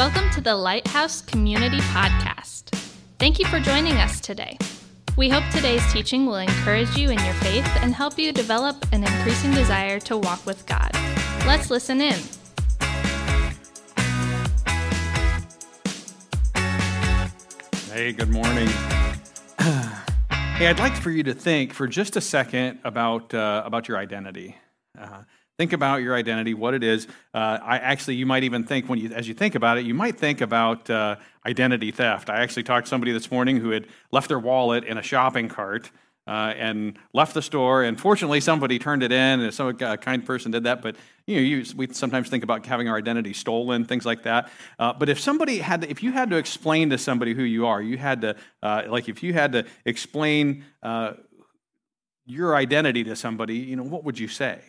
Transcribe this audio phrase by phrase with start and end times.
[0.00, 2.70] Welcome to the Lighthouse Community Podcast.
[3.18, 4.56] Thank you for joining us today.
[5.18, 9.04] We hope today's teaching will encourage you in your faith and help you develop an
[9.04, 10.90] increasing desire to walk with God.
[11.46, 12.18] Let's listen in.
[17.92, 18.68] Hey, good morning.
[19.58, 23.98] hey, I'd like for you to think for just a second about uh, about your
[23.98, 24.56] identity.
[24.98, 25.24] Uh,
[25.60, 27.06] think about your identity, what it is.
[27.34, 29.92] Uh, I actually, you might even think when you, as you think about it, you
[29.92, 32.30] might think about uh, identity theft.
[32.30, 35.48] I actually talked to somebody this morning who had left their wallet in a shopping
[35.48, 35.90] cart.
[36.26, 37.82] Uh, and left the store.
[37.82, 40.80] And fortunately, somebody turned it in, and some a kind person did that.
[40.80, 40.94] But
[41.26, 44.48] you know, you, we sometimes think about having our identity stolen, things like that.
[44.78, 47.66] Uh, but if somebody had, to, if you had to explain to somebody who you
[47.66, 51.14] are, you had to, uh, like, if you had to explain uh,
[52.26, 54.60] your identity to somebody, you know, what would you say?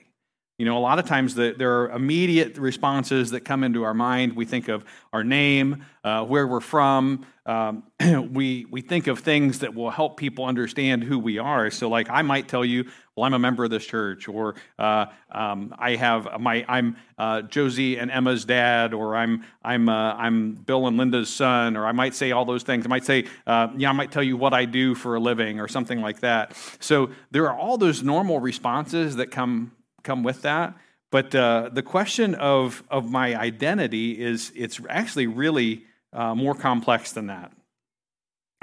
[0.62, 3.95] You know, a lot of times the, there are immediate responses that come into our
[3.95, 4.36] mind.
[4.36, 7.26] We think of our name, uh, where we're from.
[7.48, 7.81] Um,
[8.31, 11.72] we, we think of things that will help people understand who we are.
[11.72, 15.08] So, like, I might tell you, well, I'm a member of this church, or uh,
[15.31, 20.52] um, I have my, I'm uh, Josie and Emma's dad, or I'm, I'm, uh, I'm
[20.53, 22.86] Bill and Linda's son, or I might say all those things.
[22.86, 25.59] I might say, uh, yeah, I might tell you what I do for a living,
[25.59, 26.56] or something like that.
[26.80, 29.72] So, there are all those normal responses that come
[30.04, 30.76] come with that.
[31.12, 37.12] But uh, the question of, of my identity is it's actually really uh, more complex
[37.12, 37.52] than that.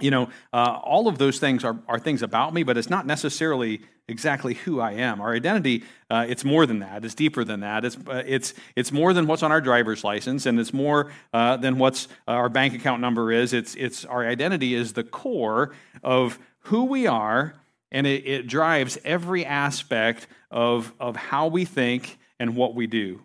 [0.00, 3.04] You know, uh, all of those things are, are things about me, but it's not
[3.04, 5.20] necessarily exactly who I am.
[5.20, 7.04] Our identity, uh, it's more than that.
[7.04, 7.84] It's deeper than that.
[7.84, 11.56] It's, uh, it's, it's more than what's on our driver's license, and it's more uh,
[11.58, 13.52] than what's our bank account number is.
[13.52, 17.54] It's, it's, our identity is the core of who we are
[17.90, 23.24] and it, it drives every aspect of, of how we think and what we do.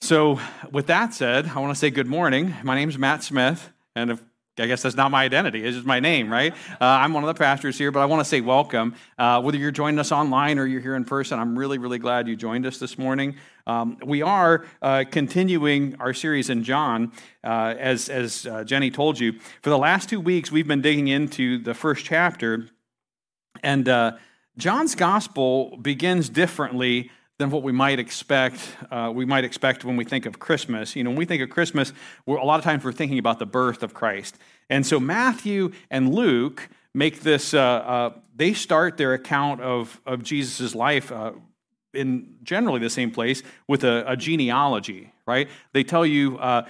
[0.00, 0.38] So,
[0.70, 2.54] with that said, I want to say good morning.
[2.62, 4.22] My name is Matt Smith, and if,
[4.58, 6.52] I guess that's not my identity, it's just my name, right?
[6.72, 8.94] Uh, I'm one of the pastors here, but I want to say welcome.
[9.16, 12.28] Uh, whether you're joining us online or you're here in person, I'm really, really glad
[12.28, 13.36] you joined us this morning.
[13.66, 17.10] Um, we are uh, continuing our series in John,
[17.42, 19.40] uh, as, as uh, Jenny told you.
[19.62, 22.68] For the last two weeks, we've been digging into the first chapter
[23.62, 24.16] and uh,
[24.56, 28.60] John's gospel begins differently than what we might expect.
[28.90, 30.94] Uh, we might expect when we think of Christmas.
[30.94, 31.92] You know, when we think of Christmas,
[32.26, 34.38] a lot of times we're thinking about the birth of Christ.
[34.70, 37.52] And so Matthew and Luke make this.
[37.52, 41.32] Uh, uh, they start their account of of Jesus' life uh,
[41.92, 45.12] in generally the same place with a, a genealogy.
[45.26, 45.48] Right?
[45.72, 46.68] They tell you uh,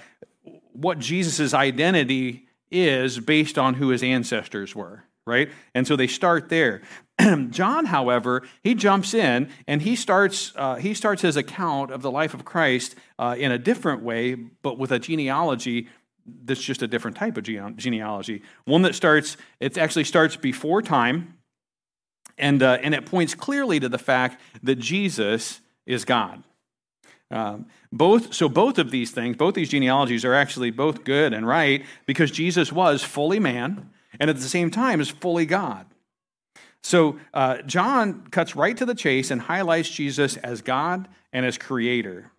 [0.73, 5.49] what Jesus' identity is based on who his ancestors were right?
[5.73, 6.81] And so they start there.
[7.49, 12.11] John, however, he jumps in and he starts, uh, he starts his account of the
[12.11, 15.87] life of Christ uh, in a different way, but with a genealogy
[16.43, 18.41] that's just a different type of genealogy.
[18.65, 21.37] One that starts, it actually starts before time,
[22.37, 26.43] and, uh, and it points clearly to the fact that Jesus is God.
[27.29, 31.47] Um, both, so both of these things, both these genealogies are actually both good and
[31.47, 33.89] right because Jesus was fully man
[34.19, 35.85] and at the same time is fully God.
[36.83, 41.57] So uh, John cuts right to the chase and highlights Jesus as God and as
[41.57, 42.31] creator.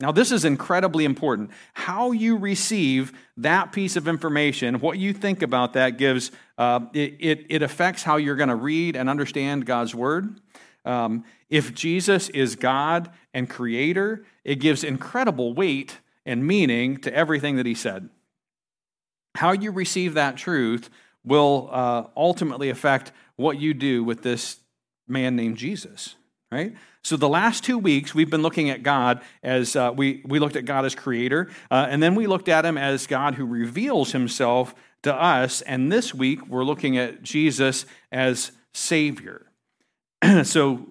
[0.00, 1.50] Now, this is incredibly important.
[1.74, 7.16] How you receive that piece of information, what you think about that, gives uh, it,
[7.20, 10.40] it, it, affects how you're going to read and understand God's word.
[10.86, 17.56] Um, if Jesus is God and creator, it gives incredible weight and meaning to everything
[17.56, 18.08] that he said.
[19.36, 20.88] How you receive that truth
[21.24, 24.58] will uh, ultimately affect what you do with this
[25.08, 26.16] man named Jesus,
[26.50, 26.74] right?
[27.02, 30.56] So, the last two weeks, we've been looking at God as uh, we, we looked
[30.56, 34.12] at God as creator, uh, and then we looked at him as God who reveals
[34.12, 35.62] himself to us.
[35.62, 39.46] And this week, we're looking at Jesus as Savior.
[40.44, 40.86] so,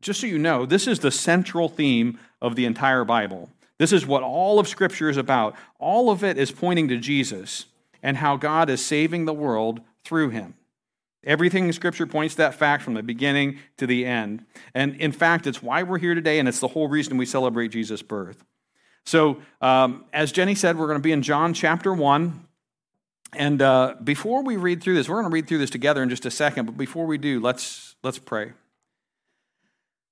[0.00, 3.50] just so you know, this is the central theme of the entire Bible.
[3.78, 5.54] This is what all of Scripture is about.
[5.78, 7.66] All of it is pointing to Jesus
[8.02, 10.54] and how God is saving the world through him.
[11.24, 14.44] Everything in Scripture points to that fact from the beginning to the end.
[14.74, 17.68] And in fact, it's why we're here today, and it's the whole reason we celebrate
[17.68, 18.44] Jesus' birth.
[19.04, 22.46] So, um, as Jenny said, we're going to be in John chapter 1.
[23.32, 26.08] And uh, before we read through this, we're going to read through this together in
[26.08, 28.52] just a second, but before we do, let's, let's pray.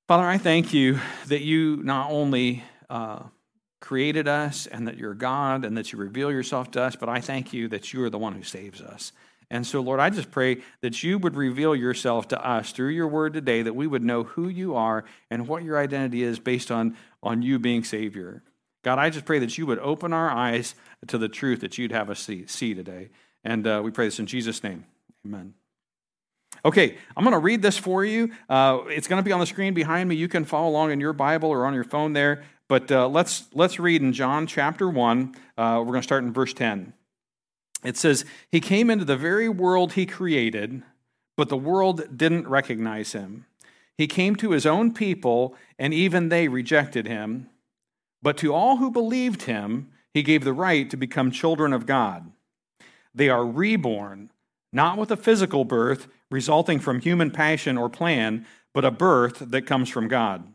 [0.08, 3.20] Father, I thank you that you not only uh,
[3.84, 7.20] created us and that you're God and that you reveal yourself to us, but I
[7.20, 9.12] thank you that you are the one who saves us.
[9.50, 13.06] And so, Lord, I just pray that you would reveal yourself to us through your
[13.06, 16.70] word today, that we would know who you are and what your identity is based
[16.70, 18.42] on, on you being Savior.
[18.82, 20.74] God, I just pray that you would open our eyes
[21.06, 23.10] to the truth that you'd have us see, see today.
[23.44, 24.86] And uh, we pray this in Jesus' name.
[25.26, 25.52] Amen.
[26.64, 28.32] Okay, I'm going to read this for you.
[28.48, 30.16] Uh, it's going to be on the screen behind me.
[30.16, 32.44] You can follow along in your Bible or on your phone there.
[32.68, 35.34] But uh, let's, let's read in John chapter 1.
[35.56, 36.94] Uh, we're going to start in verse 10.
[37.84, 40.82] It says, He came into the very world he created,
[41.36, 43.44] but the world didn't recognize him.
[43.98, 47.50] He came to his own people, and even they rejected him.
[48.22, 52.32] But to all who believed him, he gave the right to become children of God.
[53.14, 54.30] They are reborn,
[54.72, 59.66] not with a physical birth resulting from human passion or plan, but a birth that
[59.66, 60.53] comes from God.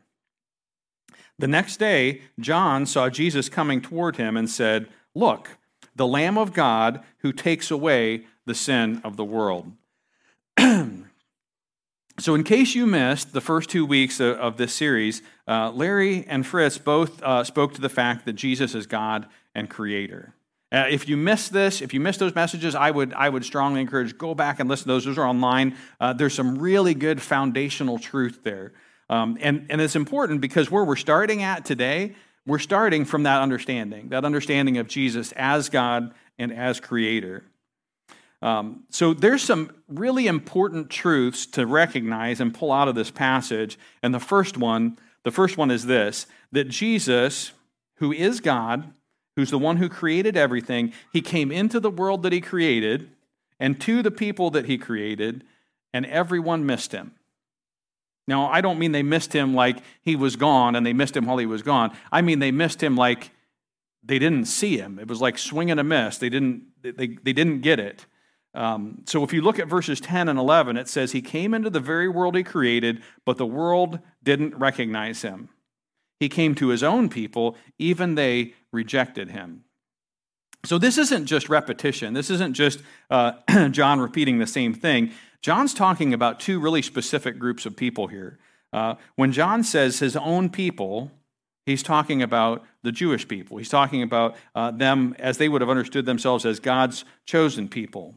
[1.39, 5.57] The next day, John saw Jesus coming toward him and said, Look,
[5.95, 9.71] the Lamb of God who takes away the sin of the world.
[10.59, 16.45] so, in case you missed the first two weeks of, this series, uh, Larry and
[16.45, 19.25] Fritz both uh, spoke to the fact that Jesus is God
[19.55, 20.33] and Creator.
[20.71, 23.79] Uh, if you missed this, if you missed those messages, I would, I would strongly
[23.79, 25.05] encourage go back and listen to those.
[25.05, 25.77] Those are online.
[26.01, 28.73] Uh, there's some really good foundational truth there.
[29.09, 32.15] Um, and, and it's important because where we're starting at today,
[32.45, 37.43] we're starting from that understanding, that understanding of Jesus as God and as creator.
[38.41, 43.77] Um, so there's some really important truths to recognize and pull out of this passage.
[44.01, 47.51] And the first one, the first one is this that Jesus,
[47.95, 48.93] who is God,
[49.35, 53.09] who's the one who created everything, he came into the world that he created
[53.59, 55.43] and to the people that he created,
[55.93, 57.11] and everyone missed him.
[58.29, 61.25] Now, I don't mean they missed him like he was gone and they missed him
[61.25, 61.97] while he was gone.
[62.11, 63.31] I mean they missed him like
[64.03, 64.99] they didn't see him.
[64.99, 66.19] It was like swinging a miss.
[66.19, 68.05] They didn't, they, they didn't get it.
[68.53, 71.71] Um, so if you look at verses 10 and 11, it says, He came into
[71.71, 75.49] the very world He created, but the world didn't recognize Him.
[76.19, 79.63] He came to His own people, even they rejected Him.
[80.65, 82.13] So this isn't just repetition.
[82.13, 83.33] This isn't just uh,
[83.71, 85.11] John repeating the same thing.
[85.41, 88.37] John's talking about two really specific groups of people here.
[88.73, 91.11] Uh, when John says his own people,
[91.65, 93.57] he's talking about the Jewish people.
[93.57, 98.15] He's talking about uh, them as they would have understood themselves as God's chosen people.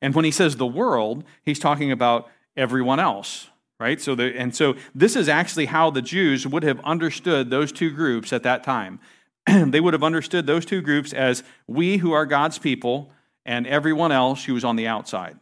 [0.00, 3.48] And when he says the world, he's talking about everyone else,
[3.78, 4.00] right?
[4.00, 7.90] So, the, and so this is actually how the Jews would have understood those two
[7.90, 9.00] groups at that time.
[9.46, 13.10] they would have understood those two groups as we who are God's people
[13.44, 15.38] and everyone else who is on the outside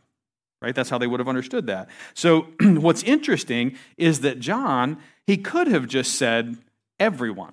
[0.60, 0.74] right?
[0.74, 1.88] That's how they would have understood that.
[2.14, 6.56] So, what's interesting is that John, he could have just said
[6.98, 7.52] everyone,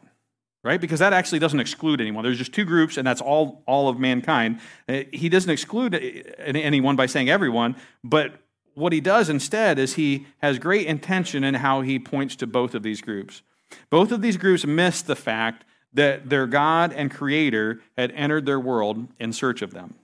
[0.63, 0.81] right?
[0.81, 2.23] Because that actually doesn't exclude anyone.
[2.23, 4.59] There's just two groups, and that's all, all of mankind.
[4.89, 5.95] Uh, he doesn't exclude
[6.39, 8.39] anyone by saying everyone, but
[8.73, 12.75] what he does instead is he has great intention in how he points to both
[12.75, 13.41] of these groups.
[13.89, 15.63] Both of these groups miss the fact
[15.93, 19.95] that their God and Creator had entered their world in search of them.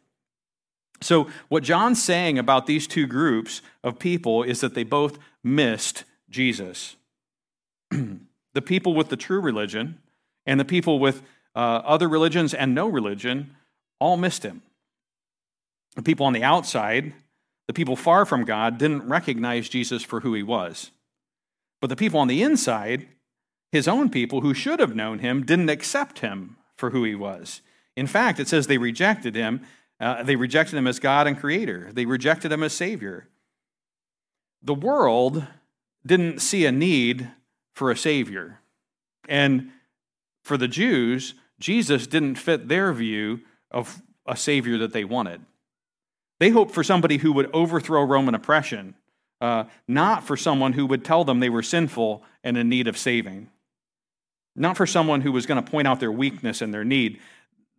[1.02, 6.04] So, what John's saying about these two groups of people is that they both missed
[6.30, 6.96] Jesus.
[7.90, 10.00] the people with the true religion
[10.46, 11.24] and the people with
[11.56, 13.56] uh, other religions and no religion
[14.00, 14.62] all missed him.
[15.96, 17.14] The people on the outside,
[17.68, 20.92] the people far from God, didn't recognize Jesus for who he was.
[21.82, 23.08] But the people on the inside,
[23.72, 27.62] his own people who should have known him, didn't accept him for who he was.
[27.98, 29.62] In fact, it says they rejected him
[30.02, 33.28] uh, they rejected him as God and creator, they rejected him as Savior.
[34.64, 35.46] The world
[36.06, 37.30] didn't see a need
[37.74, 38.60] for a Savior.
[39.30, 39.72] And
[40.44, 45.42] for the Jews, Jesus didn't fit their view of a Savior that they wanted.
[46.40, 48.96] They hoped for somebody who would overthrow Roman oppression,
[49.40, 52.98] uh, not for someone who would tell them they were sinful and in need of
[52.98, 53.50] saving,
[54.56, 57.20] not for someone who was going to point out their weakness and their need.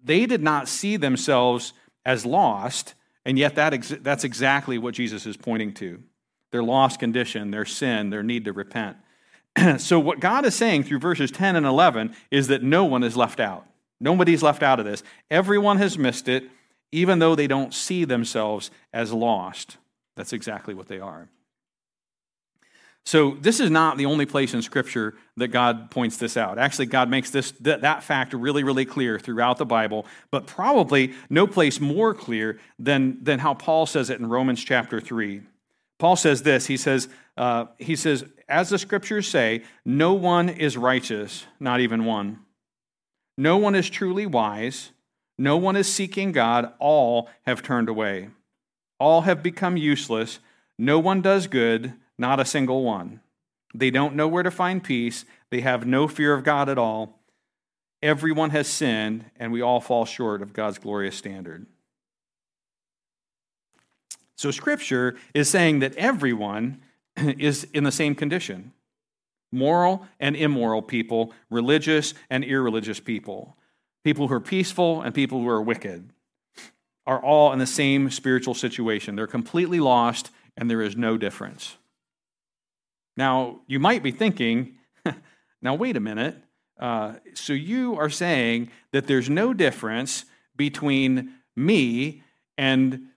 [0.04, 1.72] They did not see themselves
[2.04, 2.94] as lost,
[3.24, 6.02] and yet that ex- that's exactly what Jesus is pointing to
[6.50, 8.96] their lost condition, their sin, their need to repent.
[9.78, 13.16] so, what God is saying through verses 10 and 11 is that no one is
[13.16, 13.66] left out.
[14.00, 15.02] Nobody's left out of this.
[15.30, 16.48] Everyone has missed it,
[16.90, 19.78] even though they don't see themselves as lost.
[20.16, 21.28] That's exactly what they are.
[23.04, 26.58] So this is not the only place in Scripture that God points this out.
[26.58, 31.46] Actually, God makes this that, fact really, really clear throughout the Bible, but probably no
[31.46, 35.42] place more clear than, than how Paul says it in Romans chapter 3.
[35.98, 40.76] Paul says this, he says, uh, he says, as the scriptures say, no one is
[40.76, 42.40] righteous, not even one.
[43.36, 44.90] No one is truly wise.
[45.38, 46.72] No one is seeking God.
[46.78, 48.28] All have turned away.
[49.00, 50.38] All have become useless.
[50.78, 53.20] No one does good not a single one.
[53.74, 55.26] They don't know where to find peace.
[55.50, 57.18] They have no fear of God at all.
[58.02, 61.66] everyone has sinned and we all fall short of God's glorious standard.
[64.36, 66.80] So, Scripture is saying that everyone
[67.16, 68.72] is in the same condition
[69.52, 73.56] moral and immoral people, religious and irreligious people,
[74.02, 76.10] people who are peaceful and people who are wicked,
[77.06, 79.14] are all in the same spiritual situation.
[79.14, 81.76] They're completely lost and there is no difference.
[83.16, 84.78] Now, you might be thinking,
[85.62, 86.36] now, wait a minute.
[86.78, 90.24] Uh, so you are saying that there's no difference
[90.56, 92.22] between me
[92.58, 93.08] and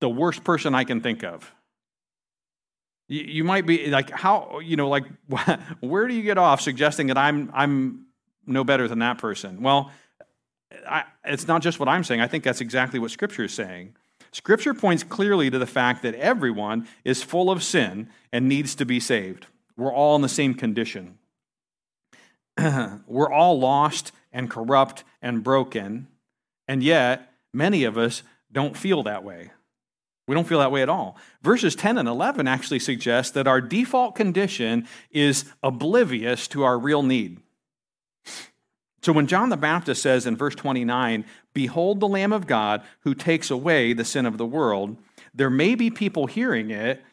[0.00, 1.52] the worst person I can think of.
[3.08, 5.04] You, might be like, how, you know, like,
[5.80, 8.06] where do you get off suggesting that I'm, I'm
[8.46, 9.62] no better than that person?
[9.62, 9.92] Well,
[10.88, 12.20] I, it's not just what I'm saying.
[12.20, 13.94] I think that's exactly what Scripture is saying.
[14.36, 18.84] Scripture points clearly to the fact that everyone is full of sin and needs to
[18.84, 19.46] be saved.
[19.78, 21.16] We're all in the same condition.
[22.58, 26.08] We're all lost and corrupt and broken,
[26.68, 29.52] and yet many of us don't feel that way.
[30.28, 31.16] We don't feel that way at all.
[31.40, 37.02] Verses 10 and 11 actually suggest that our default condition is oblivious to our real
[37.02, 37.40] need.
[39.06, 43.14] So when John the Baptist says in verse 29, Behold the Lamb of God who
[43.14, 44.96] takes away the sin of the world,
[45.32, 47.04] there may be people hearing it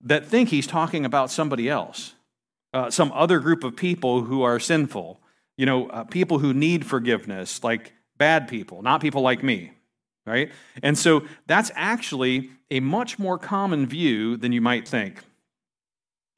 [0.00, 2.14] that think he's talking about somebody else,
[2.72, 5.20] uh, some other group of people who are sinful,
[5.58, 9.72] you know, uh, people who need forgiveness, like bad people, not people like me,
[10.24, 10.50] right?
[10.82, 15.22] And so that's actually a much more common view than you might think.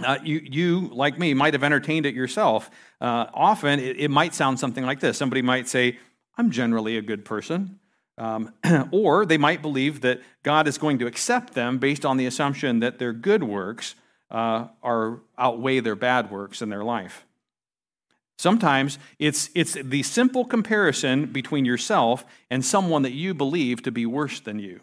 [0.02, 2.68] Uh, you, you, like me, might have entertained it yourself.
[3.00, 5.98] Uh, often it, it, might sound something like this somebody might say,
[6.36, 7.78] I'm generally a good person.
[8.18, 8.52] Um,
[8.90, 12.80] or they might believe that God is going to accept them based on the assumption
[12.80, 13.94] that their good works
[14.30, 17.24] uh, are outweigh their bad works in their life.
[18.36, 24.06] Sometimes it's, it's the simple comparison between yourself and someone that you believe to be
[24.06, 24.80] worse than you.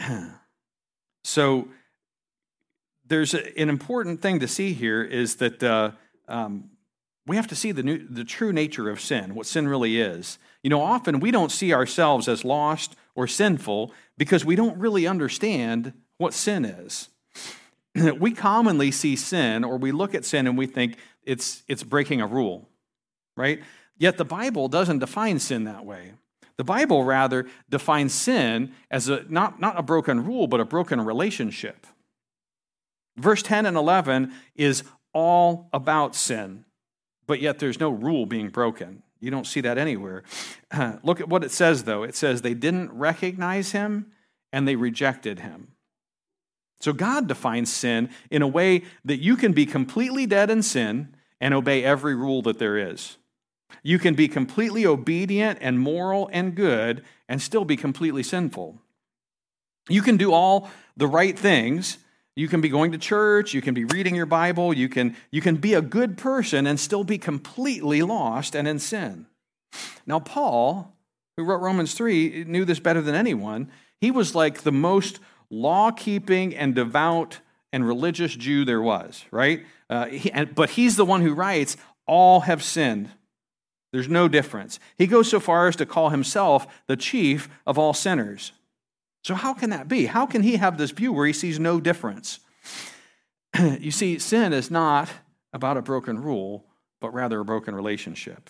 [1.24, 1.68] so,
[3.08, 5.92] there's a, an important thing to see here is that uh,
[6.28, 6.70] um,
[7.26, 10.38] we have to see the, new, the true nature of sin, what sin really is.
[10.62, 15.06] You know, often we don't see ourselves as lost or sinful because we don't really
[15.06, 17.08] understand what sin is.
[18.18, 22.20] we commonly see sin or we look at sin and we think it's, it's breaking
[22.20, 22.68] a rule,
[23.36, 23.62] right?
[23.98, 26.12] Yet the Bible doesn't define sin that way.
[26.56, 31.00] The Bible rather defines sin as a, not, not a broken rule, but a broken
[31.00, 31.86] relationship.
[33.16, 36.64] Verse 10 and 11 is all about sin,
[37.26, 39.02] but yet there's no rule being broken.
[39.20, 40.22] You don't see that anywhere.
[41.02, 42.02] look at what it says, though.
[42.02, 44.12] It says they didn't recognize him
[44.52, 45.72] and they rejected him.
[46.80, 51.14] So God defines sin in a way that you can be completely dead in sin
[51.40, 53.16] and obey every rule that there is.
[53.82, 58.80] You can be completely obedient and moral and good and still be completely sinful.
[59.88, 61.98] You can do all the right things
[62.36, 65.40] you can be going to church, you can be reading your Bible, you can, you
[65.40, 69.26] can be a good person and still be completely lost and in sin.
[70.06, 70.94] Now, Paul,
[71.36, 73.70] who wrote Romans 3, knew this better than anyone.
[74.00, 75.18] He was like the most
[75.50, 77.40] law keeping and devout
[77.72, 79.64] and religious Jew there was, right?
[79.88, 81.76] Uh, he, and, but he's the one who writes,
[82.06, 83.10] All have sinned.
[83.92, 84.78] There's no difference.
[84.98, 88.52] He goes so far as to call himself the chief of all sinners.
[89.26, 90.06] So, how can that be?
[90.06, 92.38] How can he have this view where he sees no difference?
[93.58, 95.08] you see, sin is not
[95.52, 96.64] about a broken rule,
[97.00, 98.48] but rather a broken relationship.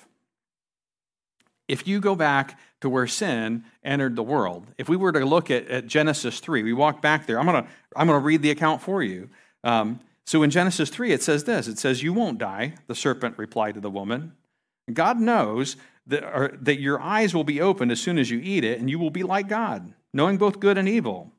[1.67, 5.51] If you go back to where sin entered the world, if we were to look
[5.51, 7.41] at, at Genesis 3, we walk back there.
[7.41, 9.31] I'm going to I'm to read the account for you.
[9.65, 13.39] Um, so in Genesis 3, it says this it says, You won't die, the serpent
[13.39, 14.35] replied to the woman.
[14.93, 18.63] God knows that, or, that your eyes will be opened as soon as you eat
[18.63, 21.31] it, and you will be like God knowing both good and evil.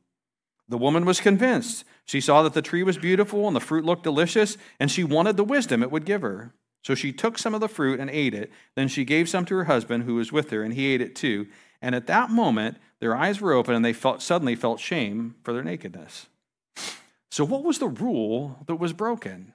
[0.69, 1.83] The woman was convinced.
[2.05, 5.35] She saw that the tree was beautiful and the fruit looked delicious, and she wanted
[5.35, 6.53] the wisdom it would give her.
[6.83, 8.51] So she took some of the fruit and ate it.
[8.75, 11.15] Then she gave some to her husband who was with her, and he ate it
[11.15, 11.47] too.
[11.81, 15.53] And at that moment, their eyes were open, and they felt, suddenly felt shame for
[15.53, 16.27] their nakedness.
[17.31, 19.53] So, what was the rule that was broken?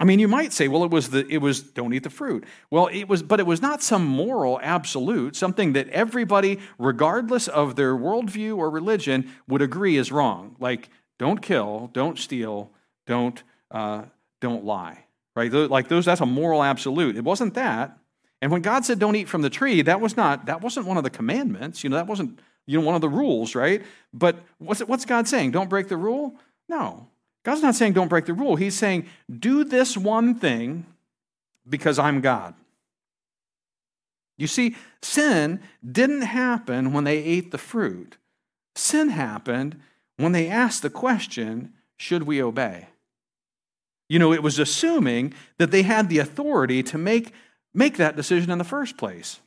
[0.00, 2.44] I mean, you might say, well, it was the it was don't eat the fruit.
[2.70, 7.74] Well, it was, but it was not some moral absolute, something that everybody, regardless of
[7.74, 10.54] their worldview or religion, would agree is wrong.
[10.60, 10.88] Like,
[11.18, 12.70] don't kill, don't steal,
[13.06, 14.04] don't uh,
[14.40, 15.04] don't lie.
[15.34, 15.52] Right?
[15.52, 17.16] Like those, that's a moral absolute.
[17.16, 17.98] It wasn't that.
[18.40, 20.96] And when God said, "Don't eat from the tree," that was not that wasn't one
[20.96, 21.82] of the commandments.
[21.82, 23.82] You know, that wasn't you know one of the rules, right?
[24.12, 25.50] But what's what's God saying?
[25.50, 26.36] Don't break the rule.
[26.68, 27.08] No,
[27.48, 28.56] God's not saying don't break the rule.
[28.56, 30.84] He's saying do this one thing
[31.66, 32.52] because I'm God.
[34.36, 38.18] You see, sin didn't happen when they ate the fruit.
[38.74, 39.80] Sin happened
[40.18, 42.88] when they asked the question, should we obey?
[44.10, 47.32] You know, it was assuming that they had the authority to make,
[47.72, 49.40] make that decision in the first place.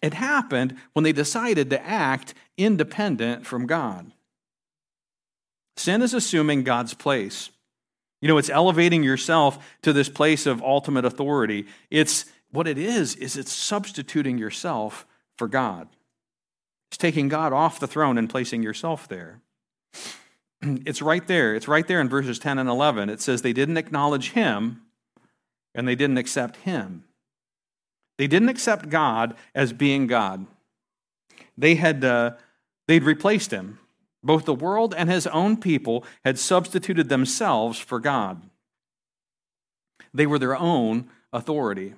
[0.00, 4.12] It happened when they decided to act independent from God.
[5.78, 7.50] Sin is assuming God's place.
[8.20, 11.66] You know, it's elevating yourself to this place of ultimate authority.
[11.88, 15.06] It's what it is, is it's substituting yourself
[15.36, 15.88] for God.
[16.90, 19.40] It's taking God off the throne and placing yourself there.
[20.60, 21.54] It's right there.
[21.54, 23.10] It's right there in verses 10 and 11.
[23.10, 24.82] It says they didn't acknowledge him
[25.72, 27.04] and they didn't accept him.
[28.16, 30.48] They didn't accept God as being God.
[31.56, 32.32] They had uh,
[32.88, 33.78] they'd replaced him.
[34.28, 38.42] Both the world and his own people had substituted themselves for God.
[40.12, 41.94] They were their own authority.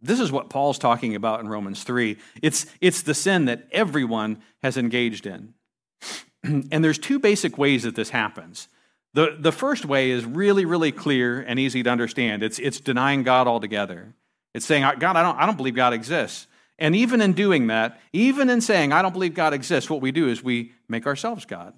[0.00, 2.16] This is what Paul's talking about in Romans 3.
[2.40, 5.52] It's, it's the sin that everyone has engaged in.
[6.42, 8.68] and there's two basic ways that this happens.
[9.12, 12.42] The, the first way is really, really clear and easy to understand.
[12.42, 14.14] It's, it's denying God altogether.
[14.54, 16.46] It's saying, God, I don't, I don't believe God exists.
[16.78, 20.12] And even in doing that, even in saying, I don't believe God exists, what we
[20.12, 21.74] do is we make ourselves God.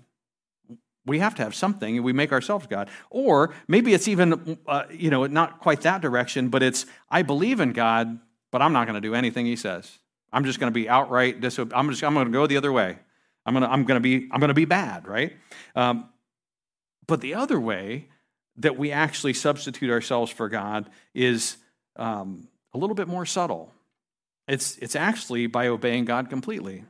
[1.07, 2.91] We have to have something, and we make ourselves God.
[3.09, 7.61] Or maybe it's even, uh, you know, not quite that direction, but it's, I believe
[7.61, 8.19] in God,
[8.51, 9.99] but I'm not going to do anything He says.
[10.33, 11.79] I'm just going to be outright disobedient.
[11.79, 12.99] I'm just, I'm going to go the other way.
[13.47, 15.35] I'm going to, I'm going to be, I'm going to be bad, right?
[15.75, 16.11] Um,
[17.07, 18.09] but the other way
[18.59, 21.57] that we actually substitute ourselves for God is
[21.97, 23.73] um, a little bit more subtle.
[24.49, 26.85] It's, it's actually by obeying God completely.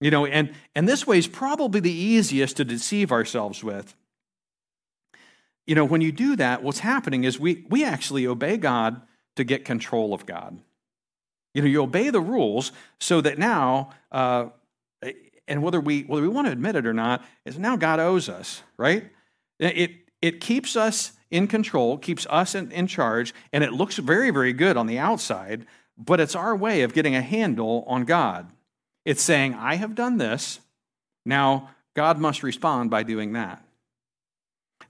[0.00, 3.94] You know, and, and this way is probably the easiest to deceive ourselves with.
[5.66, 9.02] You know, when you do that, what's happening is we, we actually obey God
[9.36, 10.58] to get control of God.
[11.54, 14.46] You know, you obey the rules so that now, uh,
[15.46, 18.28] and whether we, whether we want to admit it or not, is now God owes
[18.28, 19.10] us, right?
[19.58, 24.30] It, it keeps us in control, keeps us in, in charge, and it looks very,
[24.30, 25.66] very good on the outside
[26.04, 28.50] but it's our way of getting a handle on God.
[29.04, 30.60] It's saying, I have done this,
[31.24, 33.64] now God must respond by doing that.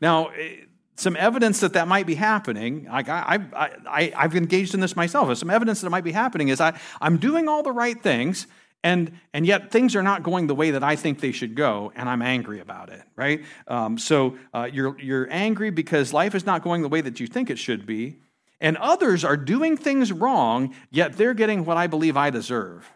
[0.00, 0.64] Now, eh,
[0.96, 4.94] some evidence that that might be happening, like I, I, I, I've engaged in this
[4.94, 5.36] myself.
[5.38, 8.46] Some evidence that it might be happening is I, I'm doing all the right things,
[8.84, 11.92] and, and yet things are not going the way that I think they should go,
[11.96, 13.42] and I'm angry about it, right?
[13.66, 17.26] Um, so uh, you're, you're angry because life is not going the way that you
[17.26, 18.18] think it should be,
[18.62, 22.90] and others are doing things wrong, yet they're getting what I believe I deserve.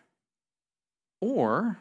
[1.20, 1.78] Or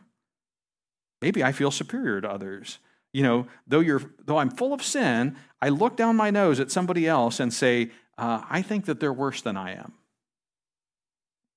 [1.21, 2.79] maybe I feel superior to others.
[3.13, 6.71] You know, though, you're, though I'm full of sin, I look down my nose at
[6.71, 9.93] somebody else and say, uh, I think that they're worse than I am.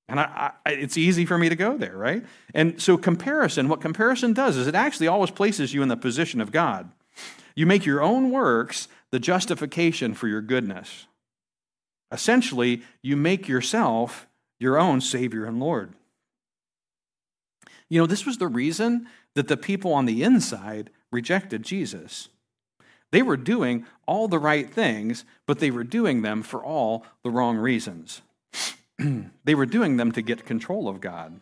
[0.08, 2.24] And I, I, it's easy for me to go there, right?
[2.54, 6.40] And so, comparison, what comparison does is it actually always places you in the position
[6.40, 6.90] of God.
[7.54, 11.08] You make your own works the justification for your goodness.
[12.11, 14.27] Essentially, you make yourself
[14.59, 15.94] your own Savior and Lord.
[17.88, 22.29] You know, this was the reason that the people on the inside rejected Jesus.
[23.11, 27.31] They were doing all the right things, but they were doing them for all the
[27.31, 28.21] wrong reasons.
[29.44, 31.40] they were doing them to get control of God.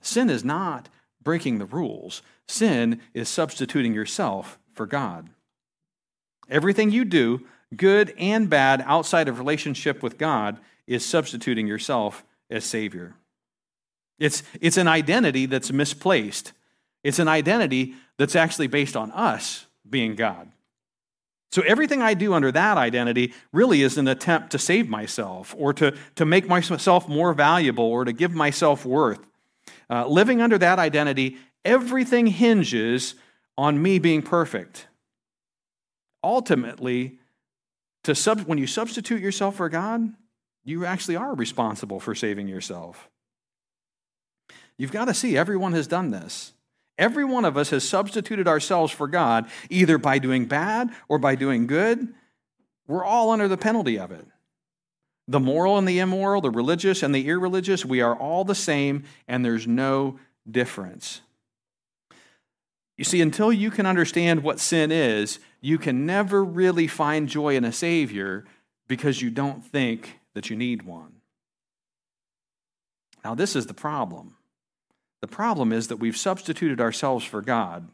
[0.00, 0.88] Sin is not
[1.22, 5.28] breaking the rules, sin is substituting yourself for God.
[6.48, 12.64] Everything you do good and bad outside of relationship with God is substituting yourself as
[12.64, 13.14] Savior.
[14.18, 16.52] It's, it's an identity that's misplaced.
[17.02, 20.50] It's an identity that's actually based on us being God.
[21.52, 25.72] So everything I do under that identity really is an attempt to save myself or
[25.74, 29.20] to, to make myself more valuable or to give myself worth.
[29.88, 33.14] Uh, living under that identity, everything hinges
[33.58, 34.86] on me being perfect.
[36.22, 37.18] Ultimately,
[38.04, 40.14] to sub, when you substitute yourself for God,
[40.64, 43.08] you actually are responsible for saving yourself.
[44.76, 46.52] You've got to see, everyone has done this.
[46.96, 51.34] Every one of us has substituted ourselves for God, either by doing bad or by
[51.34, 52.14] doing good.
[52.86, 54.26] We're all under the penalty of it.
[55.28, 59.04] The moral and the immoral, the religious and the irreligious, we are all the same,
[59.28, 60.18] and there's no
[60.50, 61.20] difference.
[63.00, 67.56] You see, until you can understand what sin is, you can never really find joy
[67.56, 68.44] in a Savior
[68.88, 71.14] because you don't think that you need one.
[73.24, 74.36] Now, this is the problem.
[75.22, 77.88] The problem is that we've substituted ourselves for God.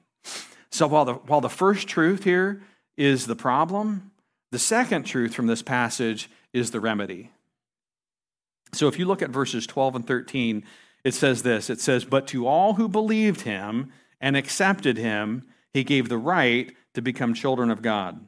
[0.70, 2.64] So while the, while the first truth here
[2.96, 4.10] is the problem,
[4.50, 7.30] The second truth from this passage is the remedy.
[8.72, 10.64] So if you look at verses 12 and 13,
[11.04, 15.84] it says this it says, But to all who believed him and accepted him, he
[15.84, 18.26] gave the right to become children of God.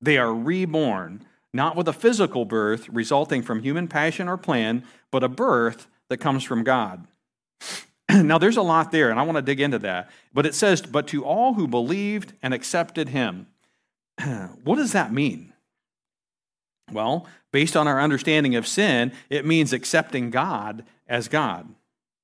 [0.00, 5.24] They are reborn, not with a physical birth resulting from human passion or plan, but
[5.24, 7.06] a birth that comes from God.
[8.10, 10.10] now, there's a lot there, and I want to dig into that.
[10.32, 13.46] But it says, But to all who believed and accepted him.
[14.64, 15.52] what does that mean?
[16.92, 21.68] Well, based on our understanding of sin, it means accepting God as God.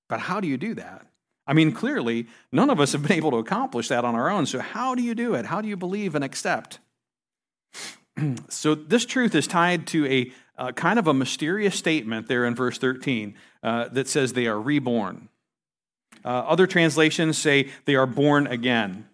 [0.08, 1.05] But how do you do that?
[1.46, 4.46] I mean, clearly, none of us have been able to accomplish that on our own.
[4.46, 5.46] So, how do you do it?
[5.46, 6.80] How do you believe and accept?
[8.48, 12.54] so, this truth is tied to a uh, kind of a mysterious statement there in
[12.54, 15.28] verse 13 uh, that says they are reborn.
[16.24, 19.06] Uh, other translations say they are born again.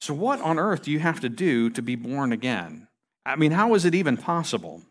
[0.00, 2.88] So, what on earth do you have to do to be born again?
[3.24, 4.82] I mean, how is it even possible?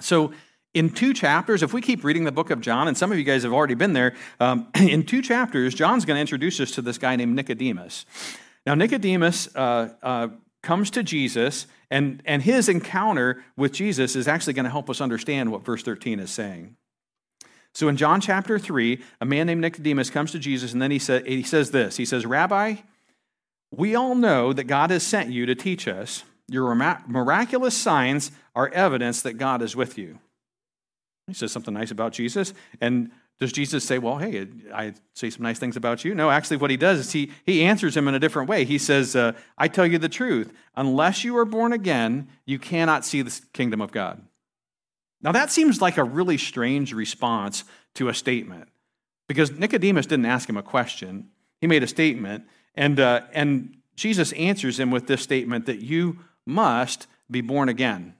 [0.00, 0.32] So,
[0.78, 3.24] in two chapters, if we keep reading the book of John, and some of you
[3.24, 6.82] guys have already been there, um, in two chapters, John's going to introduce us to
[6.82, 8.06] this guy named Nicodemus.
[8.64, 10.28] Now, Nicodemus uh, uh,
[10.62, 15.00] comes to Jesus, and, and his encounter with Jesus is actually going to help us
[15.00, 16.76] understand what verse 13 is saying.
[17.74, 21.00] So, in John chapter 3, a man named Nicodemus comes to Jesus, and then he,
[21.00, 22.76] sa- he says this He says, Rabbi,
[23.72, 26.22] we all know that God has sent you to teach us.
[26.46, 30.20] Your miraculous signs are evidence that God is with you.
[31.28, 32.54] He says something nice about Jesus.
[32.80, 36.14] And does Jesus say, Well, hey, I say some nice things about you?
[36.14, 38.64] No, actually, what he does is he, he answers him in a different way.
[38.64, 40.52] He says, uh, I tell you the truth.
[40.74, 44.22] Unless you are born again, you cannot see the kingdom of God.
[45.22, 47.64] Now, that seems like a really strange response
[47.94, 48.68] to a statement
[49.28, 51.28] because Nicodemus didn't ask him a question,
[51.60, 52.44] he made a statement.
[52.74, 58.14] And, uh, and Jesus answers him with this statement that you must be born again.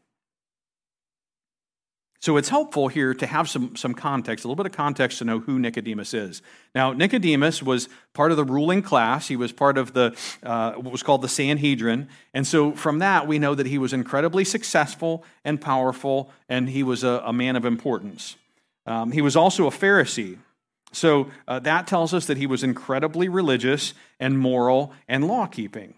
[2.21, 5.25] So it's helpful here to have some, some context, a little bit of context to
[5.25, 6.43] know who Nicodemus is.
[6.75, 9.29] Now, Nicodemus was part of the ruling class.
[9.29, 12.09] He was part of the uh, what was called the Sanhedrin.
[12.35, 16.83] And so from that, we know that he was incredibly successful and powerful, and he
[16.83, 18.37] was a, a man of importance.
[18.85, 20.39] Um, he was also a Pharisee.
[20.93, 25.95] So uh, that tells us that he was incredibly religious and moral and law keeping.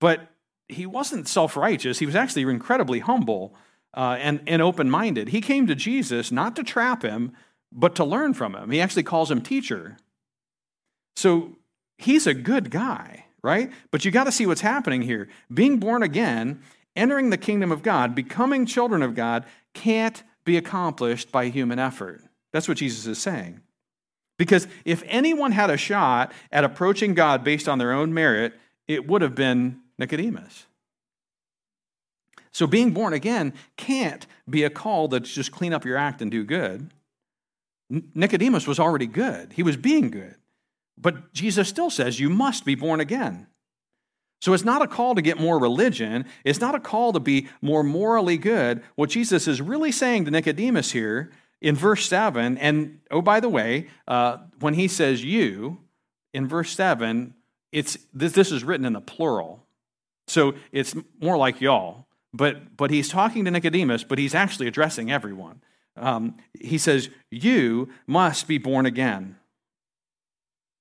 [0.00, 0.26] But
[0.68, 3.54] he wasn't self righteous, he was actually incredibly humble
[3.94, 5.28] uh, and, and open minded.
[5.28, 7.32] He came to Jesus not to trap him,
[7.72, 8.70] but to learn from him.
[8.70, 9.96] He actually calls him teacher.
[11.16, 11.56] So
[11.98, 13.70] he's a good guy, right?
[13.90, 15.28] But you got to see what's happening here.
[15.52, 16.62] Being born again,
[16.96, 22.22] entering the kingdom of God, becoming children of God, can't be accomplished by human effort.
[22.52, 23.60] That's what Jesus is saying.
[24.38, 28.54] Because if anyone had a shot at approaching God based on their own merit,
[28.88, 30.66] it would have been Nicodemus.
[32.52, 36.30] So being born again can't be a call that's just clean up your act and
[36.30, 36.90] do good.
[37.88, 40.36] Nicodemus was already good, he was being good.
[40.96, 43.46] But Jesus still says you must be born again.
[44.40, 46.24] So it's not a call to get more religion.
[46.44, 48.82] It's not a call to be more morally good.
[48.94, 53.50] What Jesus is really saying to Nicodemus here in verse 7, and oh, by the
[53.50, 55.78] way, uh, when he says you
[56.32, 57.34] in verse 7,
[57.70, 59.62] it's, this, this is written in the plural.
[60.26, 62.06] So it's more like y'all.
[62.32, 65.62] But, but he's talking to Nicodemus, but he's actually addressing everyone.
[65.96, 69.36] Um, he says, You must be born again.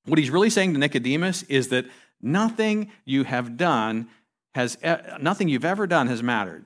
[0.06, 1.86] What he's really saying to Nicodemus is that
[2.22, 4.10] nothing you have done
[4.56, 4.78] has,
[5.20, 6.66] nothing you've ever done has mattered.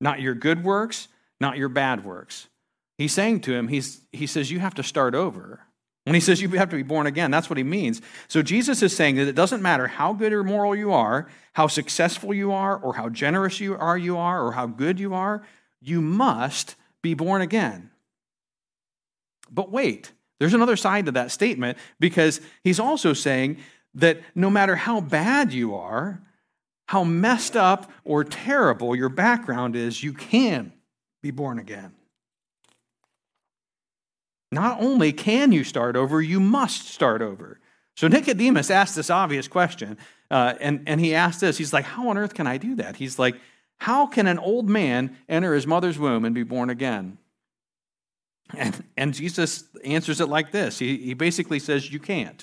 [0.00, 1.08] Not your good works,
[1.40, 2.48] not your bad works.
[2.98, 5.60] He's saying to him, he's, he says, You have to start over.
[6.06, 8.00] When he says you have to be born again, that's what he means.
[8.28, 11.66] So Jesus is saying that it doesn't matter how good or moral you are, how
[11.66, 15.42] successful you are, or how generous you are, you are, or how good you are,
[15.80, 17.90] you must be born again.
[19.50, 23.58] But wait, there's another side to that statement because he's also saying
[23.94, 26.22] that no matter how bad you are,
[26.86, 30.72] how messed up or terrible your background is, you can
[31.20, 31.94] be born again.
[34.56, 37.60] Not only can you start over, you must start over.
[37.94, 39.98] So Nicodemus asked this obvious question,
[40.30, 41.58] uh, and, and he asked this.
[41.58, 42.96] He's like, How on earth can I do that?
[42.96, 43.36] He's like,
[43.76, 47.18] How can an old man enter his mother's womb and be born again?
[48.56, 52.42] And, and Jesus answers it like this he, he basically says, You can't.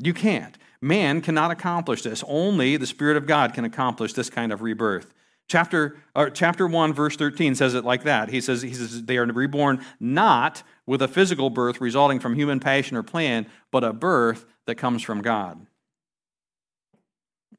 [0.00, 0.56] You can't.
[0.80, 2.22] Man cannot accomplish this.
[2.28, 5.12] Only the Spirit of God can accomplish this kind of rebirth.
[5.48, 8.28] Chapter, uh, chapter 1, verse 13 says it like that.
[8.28, 12.60] He says, he says, They are reborn not with a physical birth resulting from human
[12.60, 15.66] passion or plan, but a birth that comes from God.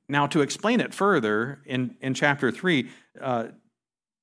[0.07, 2.89] Now, to explain it further, in, in chapter 3,
[3.21, 3.47] uh,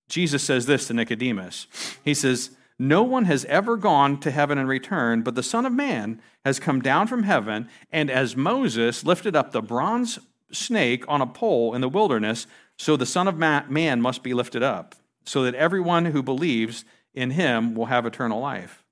[0.08, 1.66] Jesus says this to Nicodemus.
[2.04, 5.72] He says, No one has ever gone to heaven and returned, but the Son of
[5.72, 10.20] Man has come down from heaven, and as Moses lifted up the bronze
[10.52, 12.46] snake on a pole in the wilderness,
[12.78, 16.84] so the Son of Man must be lifted up, so that everyone who believes
[17.14, 18.84] in him will have eternal life.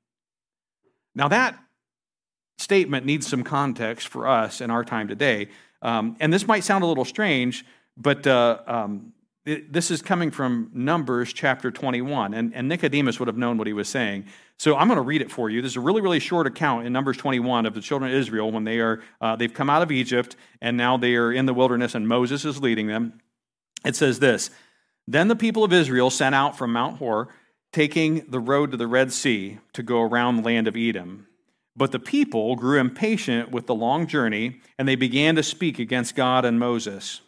[1.15, 1.59] Now, that
[2.59, 5.49] statement needs some context for us in our time today.
[5.83, 7.65] Um, and this might sound a little strange,
[7.97, 9.13] but uh, um,
[9.45, 12.33] it, this is coming from Numbers chapter 21.
[12.33, 14.25] And, and Nicodemus would have known what he was saying.
[14.59, 15.61] So I'm going to read it for you.
[15.61, 18.51] This is a really, really short account in Numbers 21 of the children of Israel
[18.51, 21.55] when they are, uh, they've come out of Egypt and now they are in the
[21.55, 23.21] wilderness and Moses is leading them.
[23.85, 24.51] It says this
[25.07, 27.29] Then the people of Israel sent out from Mount Hor,
[27.73, 31.27] taking the road to the Red Sea to go around the land of Edom.
[31.77, 36.15] But the people grew impatient with the long journey, and they began to speak against
[36.15, 37.21] God and Moses.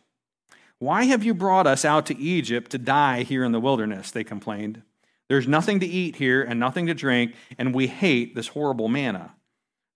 [0.79, 4.11] Why have you brought us out to Egypt to die here in the wilderness?
[4.11, 4.83] They complained.
[5.29, 9.35] There's nothing to eat here and nothing to drink, and we hate this horrible manna.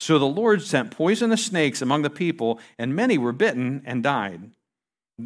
[0.00, 4.50] So the Lord sent poisonous snakes among the people, and many were bitten and died.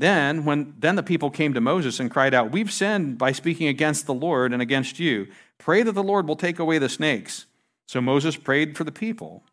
[0.01, 3.69] Then, when then the people came to Moses and cried out, We've sinned by speaking
[3.69, 5.29] against the Lord and against you.
[5.59, 7.47] Pray that the Lord will take away the snakes.
[7.87, 9.45] So Moses prayed for the people.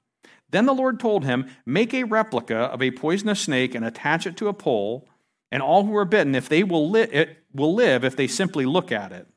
[0.49, 4.38] Then the Lord told him, Make a replica of a poisonous snake and attach it
[4.38, 5.08] to a pole,
[5.51, 8.65] and all who are bitten, if they will, li- it will live if they simply
[8.65, 9.27] look at it.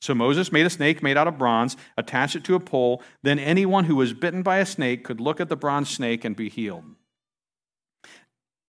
[0.00, 3.02] So Moses made a snake made out of bronze, attached it to a pole.
[3.22, 6.34] Then anyone who was bitten by a snake could look at the bronze snake and
[6.34, 6.84] be healed.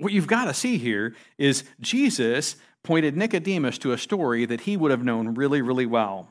[0.01, 4.75] What you've got to see here is Jesus pointed Nicodemus to a story that he
[4.75, 6.27] would have known really, really well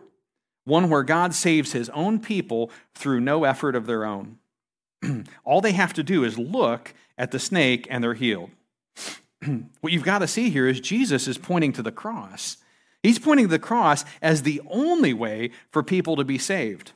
[0.64, 4.38] one where God saves his own people through no effort of their own.
[5.44, 8.50] All they have to do is look at the snake and they're healed.
[9.80, 12.56] what you've got to see here is Jesus is pointing to the cross.
[13.02, 16.92] He's pointing to the cross as the only way for people to be saved,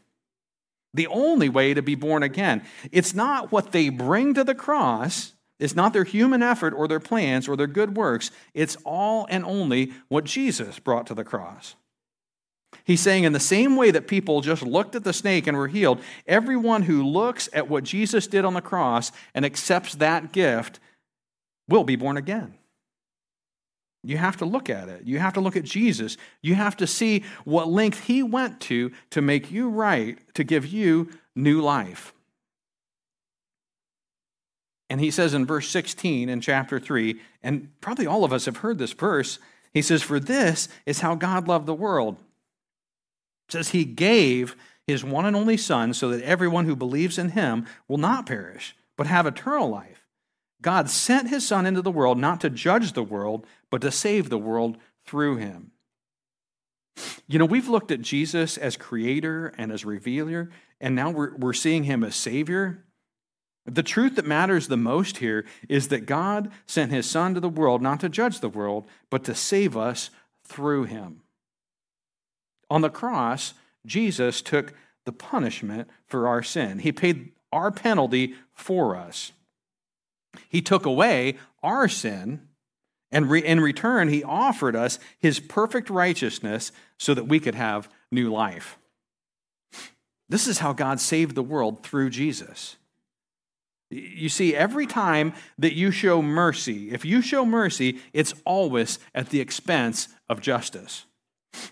[0.93, 2.63] the only way to be born again.
[2.93, 7.01] It's not what they bring to the cross, it's not their human effort or their
[7.01, 8.31] plans or their good works.
[8.55, 11.77] It's all and only what Jesus brought to the cross.
[12.85, 15.69] He's saying, in the same way that people just looked at the snake and were
[15.69, 20.81] healed, everyone who looks at what Jesus did on the cross and accepts that gift
[21.69, 22.55] will be born again.
[24.03, 25.05] You have to look at it.
[25.05, 26.19] You have to look at Jesus.
[26.43, 30.67] You have to see what length he went to to make you right, to give
[30.67, 32.13] you new life.
[34.91, 38.59] And he says in verse 16 in chapter 3, and probably all of us have
[38.59, 39.39] heard this verse,
[39.73, 42.19] he says, For this is how God loved the world
[43.49, 47.31] it says he gave his one and only Son so that everyone who believes in
[47.31, 50.07] him will not perish, but have eternal life.
[50.63, 54.31] God sent his Son into the world not to judge the world, but to save
[54.31, 55.73] the world through him.
[57.27, 61.53] You know, we've looked at Jesus as creator and as revealer, and now we're, we're
[61.53, 62.85] seeing him as savior.
[63.67, 67.49] The truth that matters the most here is that God sent his Son to the
[67.49, 70.11] world not to judge the world, but to save us
[70.45, 71.23] through him.
[72.69, 73.55] On the cross,
[73.87, 74.75] Jesus took
[75.05, 76.79] the punishment for our sin.
[76.79, 79.33] He paid our penalty for us.
[80.49, 82.49] He took away our sin,
[83.13, 87.89] and re- in return, He offered us His perfect righteousness so that we could have
[88.11, 88.77] new life.
[90.29, 92.77] This is how God saved the world through Jesus.
[93.95, 99.31] You see, every time that you show mercy, if you show mercy, it's always at
[99.31, 101.05] the expense of justice.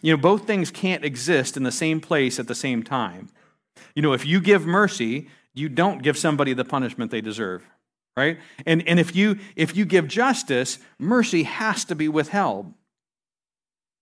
[0.01, 3.31] You know, both things can't exist in the same place at the same time.
[3.97, 7.67] You know, if you give mercy, you don't give somebody the punishment they deserve,
[8.17, 8.39] right?
[8.67, 12.73] And, and if, you, if you give justice, mercy has to be withheld.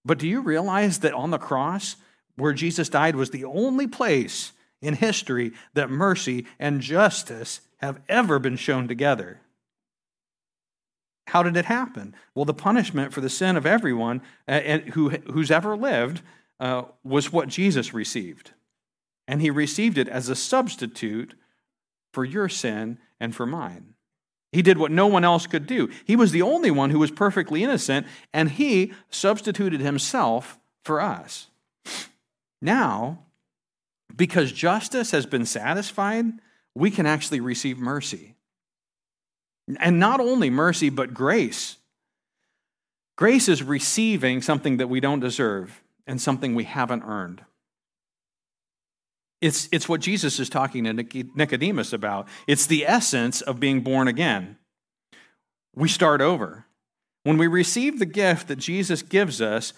[0.04, 1.96] But do you realize that on the cross,
[2.36, 8.38] where Jesus died, was the only place in history that mercy and justice have ever
[8.38, 9.40] been shown together?
[11.28, 12.14] How did it happen?
[12.34, 14.60] Well, the punishment for the sin of everyone uh,
[14.92, 16.22] who, who's ever lived
[16.58, 18.50] uh, was what Jesus received.
[19.28, 21.34] And he received it as a substitute
[22.12, 23.94] for your sin and for mine.
[24.52, 25.88] He did what no one else could do.
[26.04, 31.46] He was the only one who was perfectly innocent, and he substituted himself for us.
[32.60, 33.20] Now,
[34.20, 36.26] because justice has been satisfied,
[36.74, 38.34] we can actually receive mercy.
[39.78, 41.78] And not only mercy, but grace.
[43.16, 47.42] Grace is receiving something that we don't deserve and something we haven't earned.
[49.40, 52.28] It's, it's what Jesus is talking to Nicodemus about.
[52.46, 54.58] It's the essence of being born again.
[55.74, 56.66] We start over.
[57.22, 59.72] When we receive the gift that Jesus gives us,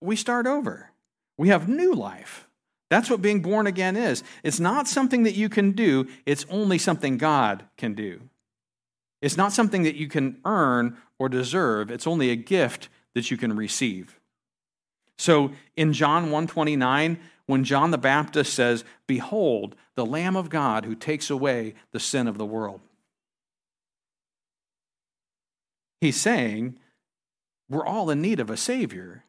[0.00, 0.90] we start over.
[1.38, 2.48] We have new life.
[2.90, 4.22] That's what being born again is.
[4.42, 8.20] It's not something that you can do, it's only something God can do.
[9.22, 13.36] It's not something that you can earn or deserve, it's only a gift that you
[13.36, 14.20] can receive.
[15.16, 20.94] So in John 129, when John the Baptist says, Behold, the Lamb of God who
[20.94, 22.80] takes away the sin of the world.
[26.00, 26.78] He's saying,
[27.68, 29.24] we're all in need of a Savior,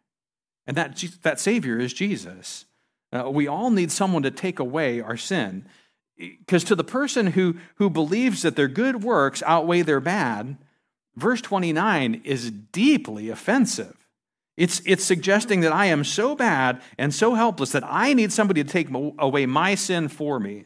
[0.67, 2.65] and that, that Savior is Jesus.
[3.11, 5.65] Uh, we all need someone to take away our sin.
[6.17, 10.57] Because to the person who, who believes that their good works outweigh their bad,
[11.15, 13.95] verse 29 is deeply offensive.
[14.57, 18.63] It's, it's suggesting that I am so bad and so helpless that I need somebody
[18.63, 18.87] to take
[19.19, 20.65] away my sin for me.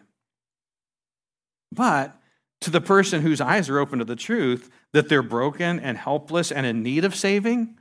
[1.71, 2.15] But
[2.62, 6.52] to the person whose eyes are open to the truth that they're broken and helpless
[6.52, 7.78] and in need of saving,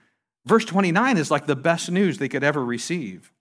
[0.47, 3.33] verse 29 is like the best news they could ever receive.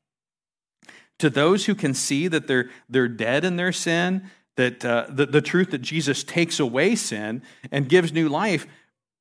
[1.20, 5.26] To those who can see that they're, they're dead in their sin, that uh, the,
[5.26, 8.68] the truth that Jesus takes away sin and gives new life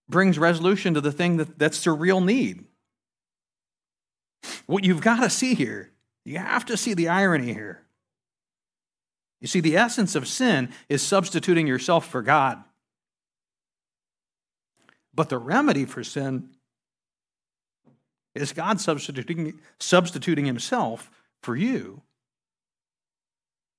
[0.09, 2.65] brings resolution to the thing that, that's their real need.
[4.67, 5.93] What you've got to see here,
[6.25, 7.83] you have to see the irony here.
[9.41, 12.63] You see, the essence of sin is substituting yourself for God.
[15.15, 16.51] But the remedy for sin
[18.35, 21.11] is God substituting, substituting himself
[21.43, 22.03] for you.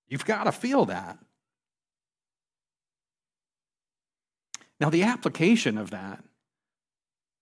[0.07, 1.17] You've got to feel that.
[4.79, 6.23] Now, the application of that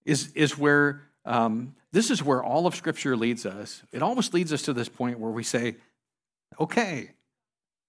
[0.05, 3.81] is, is where um, this is where all of Scripture leads us.
[3.91, 5.75] It almost leads us to this point where we say,
[6.59, 7.11] okay,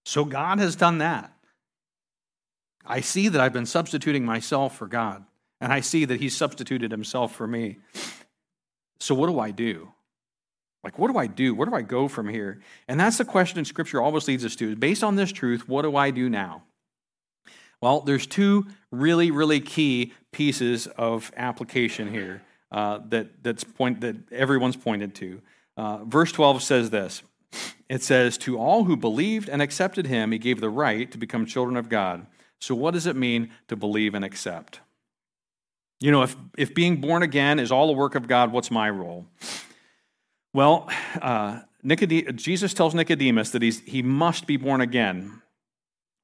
[0.05, 1.33] so God has done that.
[2.85, 5.25] I see that I've been substituting myself for God,
[5.61, 7.79] and I see that He's substituted Himself for me.
[9.01, 9.93] So, what do I do?
[10.87, 11.53] Like, what do I do?
[11.53, 12.61] Where do I go from here?
[12.87, 14.77] And that's the question Scripture always leads us to.
[14.77, 16.63] Based on this truth, what do I do now?
[17.83, 24.15] Well, there's two really, really key pieces of application here uh, that, that's point, that
[24.33, 25.43] everyone's pointed to.
[25.77, 27.25] Uh, verse 12 says this
[27.89, 31.47] it says, To all who believed and accepted him, he gave the right to become
[31.47, 32.29] children of God.
[32.61, 34.79] So, what does it mean to believe and accept?
[35.99, 38.89] You know, if, if being born again is all the work of God, what's my
[38.89, 39.27] role?
[40.57, 40.89] Well,
[41.21, 45.43] uh, Jesus tells Nicodemus that he's, he must be born again.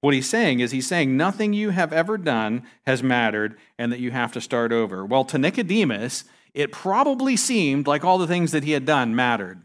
[0.01, 4.01] What he's saying is, he's saying nothing you have ever done has mattered and that
[4.01, 5.05] you have to start over.
[5.05, 9.61] Well, to Nicodemus, it probably seemed like all the things that he had done mattered,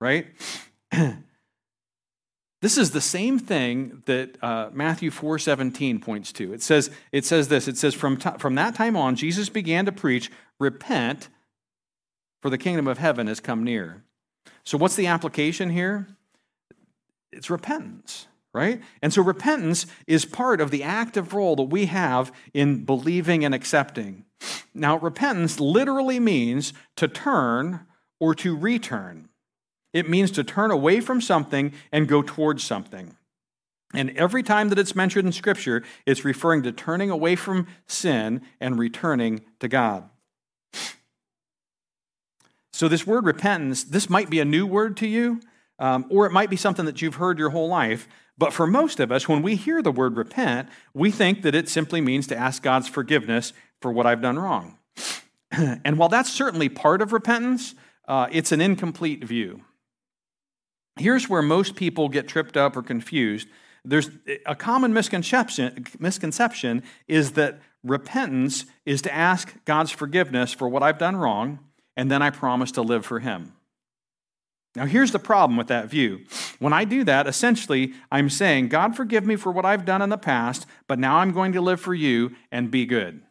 [0.00, 0.28] right?
[2.62, 6.52] this is the same thing that uh, Matthew 4:17 points to.
[6.52, 9.86] It says, it says this, it says, from, t- from that time on, Jesus began
[9.86, 11.30] to preach, repent,
[12.44, 14.04] for the kingdom of heaven has come near.
[14.64, 16.06] So what's the application here?
[17.32, 18.80] It's repentance right?
[19.02, 23.52] And so repentance is part of the active role that we have in believing and
[23.52, 24.26] accepting.
[24.72, 27.80] Now, repentance literally means to turn
[28.20, 29.28] or to return.
[29.92, 33.16] It means to turn away from something and go towards something.
[33.92, 38.40] And every time that it's mentioned in Scripture, it's referring to turning away from sin
[38.60, 40.08] and returning to God.
[42.74, 45.40] So, this word repentance, this might be a new word to you,
[45.78, 48.08] um, or it might be something that you've heard your whole life.
[48.36, 51.68] But for most of us, when we hear the word repent, we think that it
[51.68, 54.76] simply means to ask God's forgiveness for what I've done wrong.
[55.52, 57.76] and while that's certainly part of repentance,
[58.08, 59.60] uh, it's an incomplete view.
[60.96, 63.46] Here's where most people get tripped up or confused.
[63.84, 64.10] There's
[64.46, 70.98] a common misconception, misconception is that repentance is to ask God's forgiveness for what I've
[70.98, 71.60] done wrong,
[71.96, 73.52] and then I promise to live for Him.
[74.76, 76.24] Now, here's the problem with that view.
[76.58, 80.08] When I do that, essentially, I'm saying, God, forgive me for what I've done in
[80.08, 83.22] the past, but now I'm going to live for you and be good.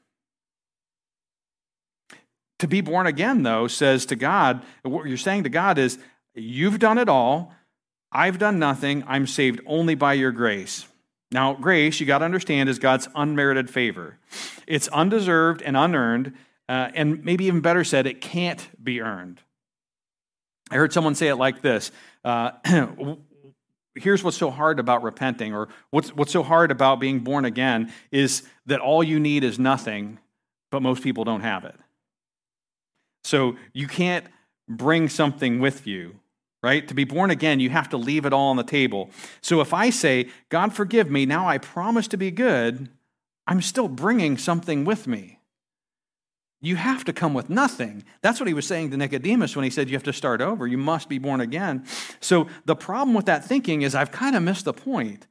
[2.60, 6.00] To be born again, though, says to God, what you're saying to God is,
[6.36, 7.54] You've done it all.
[8.12, 9.04] I've done nothing.
[9.08, 10.88] I'm saved only by your grace.
[11.32, 14.20] Now, grace, you got to understand, is God's unmerited favor.
[14.68, 16.34] It's undeserved and unearned,
[16.74, 19.40] uh, and maybe even better said, it can't be earned.
[20.72, 21.92] I heard someone say it like this
[22.26, 22.52] uh,
[23.96, 27.94] Here's what's so hard about repenting, or what's, what's so hard about being born again,
[28.12, 30.18] is that all you need is nothing,
[30.72, 31.76] but most people don't have it.
[33.24, 34.26] So you can't
[34.68, 36.16] bring something with you,
[36.64, 36.88] right?
[36.88, 39.12] To be born again, you have to leave it all on the table.
[39.42, 42.90] So if I say, God forgive me, now I promise to be good,
[43.46, 45.38] I'm still bringing something with me.
[46.64, 48.06] You have to come with nothing.
[48.22, 50.66] That's what he was saying to Nicodemus when he said you have to start over.
[50.66, 51.86] You must be born again.
[52.22, 55.28] So the problem with that thinking is I've kind of missed the point.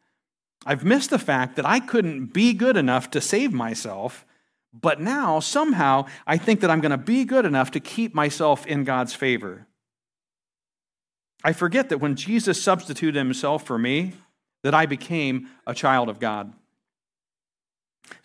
[0.66, 4.26] I've missed the fact that I couldn't be good enough to save myself,
[4.74, 8.66] but now somehow I think that I'm going to be good enough to keep myself
[8.66, 9.66] in God's favor.
[11.42, 14.12] I forget that when Jesus substituted himself for me,
[14.62, 16.52] that I became a child of God.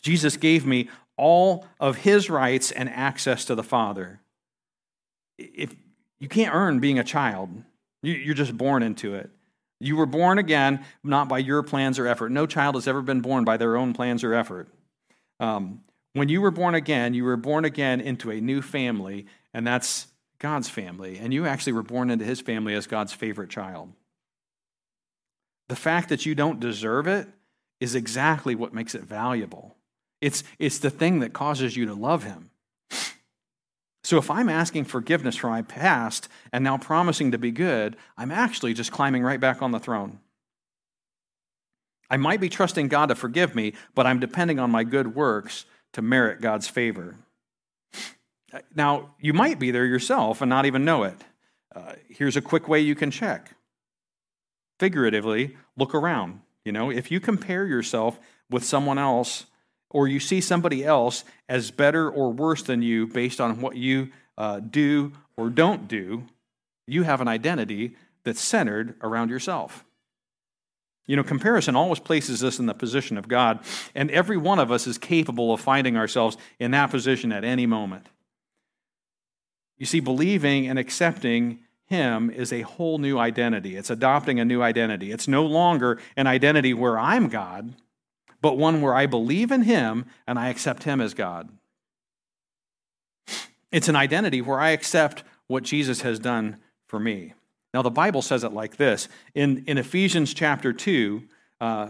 [0.02, 4.22] Jesus gave me all of his rights and access to the Father.
[5.38, 5.76] If
[6.20, 7.50] you can't earn being a child,
[8.02, 9.30] you're just born into it.
[9.80, 12.32] You were born again, not by your plans or effort.
[12.32, 14.70] No child has ever been born by their own plans or effort.
[15.40, 15.82] Um,
[16.14, 20.08] when you were born again, you were born again into a new family, and that's
[20.40, 21.20] God's family.
[21.20, 23.94] And you actually were born into his family as God's favorite child.
[25.68, 27.28] The fact that you don't deserve it
[27.80, 29.77] is exactly what makes it valuable.
[30.22, 32.50] It's, it's the thing that causes you to love him.
[34.04, 38.32] So if I'm asking forgiveness for my past and now promising to be good, I'm
[38.32, 40.20] actually just climbing right back on the throne.
[42.10, 45.66] I might be trusting God to forgive me, but I'm depending on my good works
[45.92, 47.16] to merit God's favor.
[48.74, 51.22] Now, you might be there yourself and not even know it.
[51.76, 53.56] Uh, here's a quick way you can check.
[54.80, 56.40] Figuratively, look around.
[56.64, 59.48] You know, if you compare yourself with someone else
[59.90, 64.10] or you see somebody else as better or worse than you based on what you
[64.38, 66.24] uh, do or don't do,
[66.86, 69.86] you have an identity that's centered around yourself.
[71.06, 73.60] You know, comparison always places us in the position of God,
[73.96, 77.66] and every one of us is capable of finding ourselves in that position at any
[77.66, 78.08] moment.
[79.78, 83.78] You see, believing and accepting Him is a whole new identity.
[83.78, 85.14] It's adopting a new identity.
[85.14, 87.74] It's no longer an identity where I'm God
[88.42, 91.50] but one where I believe in Him and I accept Him as God.
[93.72, 97.34] It's an identity where I accept what Jesus has done for me.
[97.74, 101.24] Now, the Bible says it like this in, in Ephesians chapter 2,
[101.60, 101.90] uh,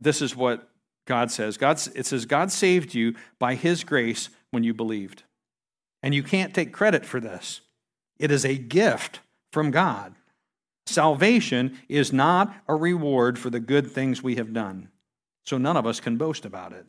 [0.00, 0.68] this is what
[1.06, 1.56] God says.
[1.56, 5.22] God, it says, God saved you by His grace when you believed.
[6.02, 7.60] And you can't take credit for this,
[8.18, 9.20] it is a gift
[9.52, 10.14] from God.
[10.86, 14.88] Salvation is not a reward for the good things we have done
[15.46, 16.84] so none of us can boast about it.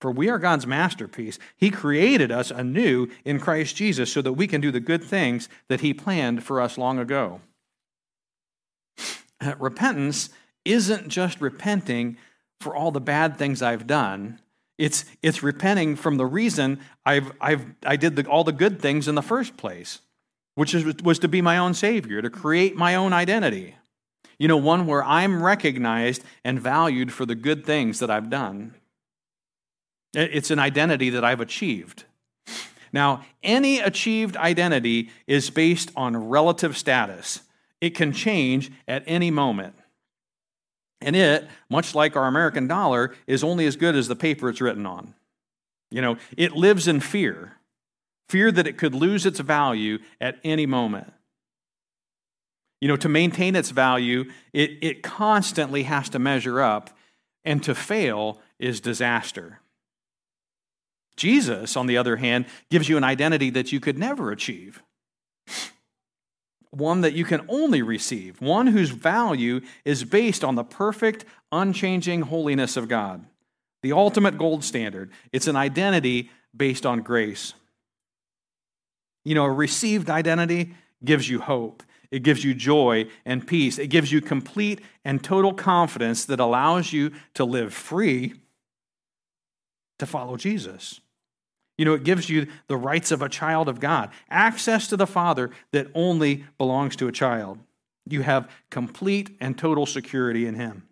[0.00, 1.38] For we are God's masterpiece.
[1.56, 5.48] He created us anew in Christ Jesus so that we can do the good things
[5.68, 7.40] that He planned for us long ago.
[9.40, 10.30] Uh, repentance
[10.64, 12.16] isn't just repenting
[12.60, 14.40] for all the bad things I've done.
[14.78, 19.06] It's, it's repenting from the reason I've, I've, I did the, all the good things
[19.06, 20.00] in the first place,
[20.56, 23.76] which is, was to be my own Savior, to create my own identity.
[24.42, 28.74] You know, one where I'm recognized and valued for the good things that I've done.
[30.14, 32.06] It's an identity that I've achieved.
[32.92, 37.42] Now, any achieved identity is based on relative status.
[37.80, 39.76] It can change at any moment.
[41.00, 44.60] And it, much like our American dollar, is only as good as the paper it's
[44.60, 45.14] written on.
[45.88, 47.58] You know, it lives in fear
[48.28, 51.12] fear that it could lose its value at any moment.
[52.82, 56.90] You know, to maintain its value, it, it constantly has to measure up,
[57.44, 59.60] and to fail is disaster.
[61.16, 64.82] Jesus, on the other hand, gives you an identity that you could never achieve.
[66.70, 72.22] One that you can only receive, one whose value is based on the perfect, unchanging
[72.22, 73.24] holiness of God,
[73.82, 75.12] the ultimate gold standard.
[75.30, 77.54] It's an identity based on grace.
[79.24, 80.74] You know, a received identity
[81.04, 81.84] gives you hope.
[82.12, 83.78] It gives you joy and peace.
[83.78, 88.34] It gives you complete and total confidence that allows you to live free
[89.98, 91.00] to follow Jesus.
[91.78, 95.06] You know, it gives you the rights of a child of God, access to the
[95.06, 97.58] Father that only belongs to a child.
[98.06, 100.86] You have complete and total security in Him.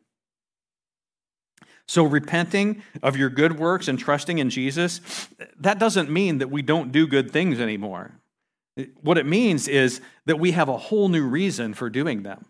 [1.87, 5.01] So, repenting of your good works and trusting in Jesus,
[5.59, 8.20] that doesn't mean that we don't do good things anymore.
[9.01, 12.47] What it means is that we have a whole new reason for doing them.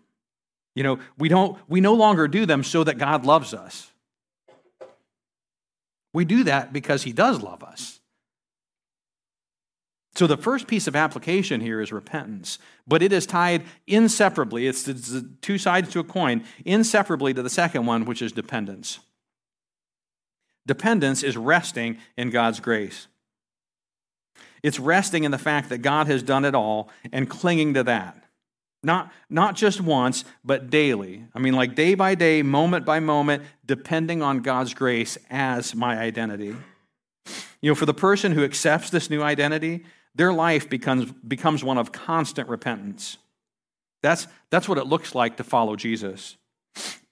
[0.74, 3.90] You know, we don't we no longer do them so that God loves us.
[6.12, 8.00] We do that because he does love us.
[10.16, 14.82] So the first piece of application here is repentance, but it is tied inseparably, it's
[14.82, 18.98] the two sides to a coin, inseparably to the second one, which is dependence.
[20.66, 23.06] Dependence is resting in God's grace.
[24.62, 28.16] It's resting in the fact that God has done it all and clinging to that.
[28.82, 31.24] Not, not just once, but daily.
[31.34, 35.98] I mean, like day by day, moment by moment, depending on God's grace as my
[35.98, 36.56] identity.
[37.61, 39.84] You know, for the person who accepts this new identity,
[40.14, 43.18] their life becomes, becomes one of constant repentance.
[44.02, 46.36] That's, that's what it looks like to follow Jesus.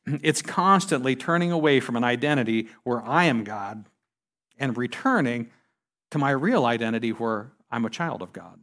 [0.07, 3.85] It's constantly turning away from an identity where I am God
[4.59, 5.51] and returning
[6.11, 8.59] to my real identity where I'm a child of God.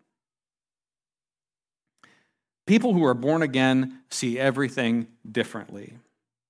[2.65, 5.97] People who are born again see everything differently.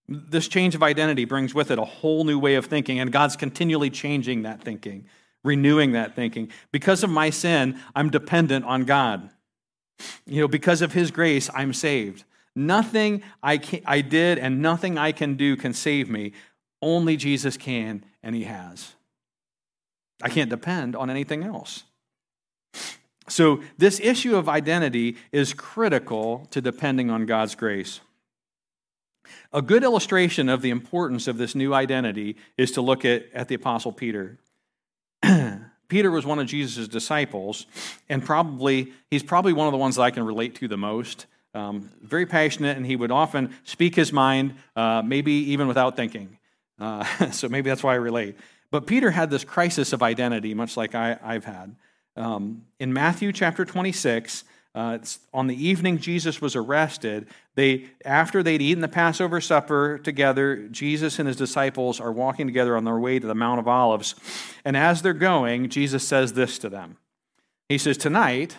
[0.08, 3.36] This change of identity brings with it a whole new way of thinking, and God's
[3.36, 5.06] continually changing that thinking,
[5.44, 6.52] renewing that thinking.
[6.72, 9.30] Because of my sin, I'm dependent on God.
[10.26, 12.24] You know, because of His grace, I'm saved.
[12.56, 16.32] Nothing I, can, I did and nothing I can do can save me.
[16.82, 18.95] Only Jesus can, and He has.
[20.22, 21.84] I can't depend on anything else.
[23.28, 28.00] So, this issue of identity is critical to depending on God's grace.
[29.52, 33.48] A good illustration of the importance of this new identity is to look at, at
[33.48, 34.38] the Apostle Peter.
[35.88, 37.66] Peter was one of Jesus' disciples,
[38.10, 41.26] and probably he's probably one of the ones that I can relate to the most.
[41.54, 46.38] Um, very passionate, and he would often speak his mind, uh, maybe even without thinking.
[46.78, 48.36] Uh, so maybe that's why I relate.
[48.72, 51.76] But Peter had this crisis of identity, much like I, have had.
[52.18, 54.44] Um, in Matthew chapter 26,
[54.74, 55.00] uh,
[55.34, 61.18] on the evening Jesus was arrested, they, after they'd eaten the Passover supper together, Jesus
[61.18, 64.16] and his disciples are walking together on their way to the Mount of Olives.
[64.66, 66.98] And as they're going, Jesus says this to them
[67.70, 68.58] He says, Tonight,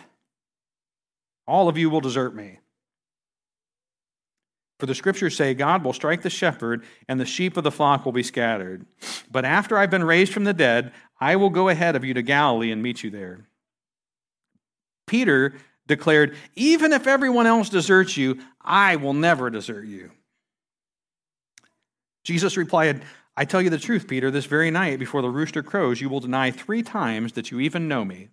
[1.47, 2.59] all of you will desert me.
[4.79, 8.05] For the scriptures say, God will strike the shepherd, and the sheep of the flock
[8.05, 8.85] will be scattered.
[9.31, 12.21] But after I've been raised from the dead, I will go ahead of you to
[12.21, 13.47] Galilee and meet you there.
[15.07, 15.55] Peter
[15.87, 20.11] declared, Even if everyone else deserts you, I will never desert you.
[22.23, 23.03] Jesus replied,
[23.35, 26.19] I tell you the truth, Peter, this very night before the rooster crows, you will
[26.19, 28.29] deny three times that you even know me.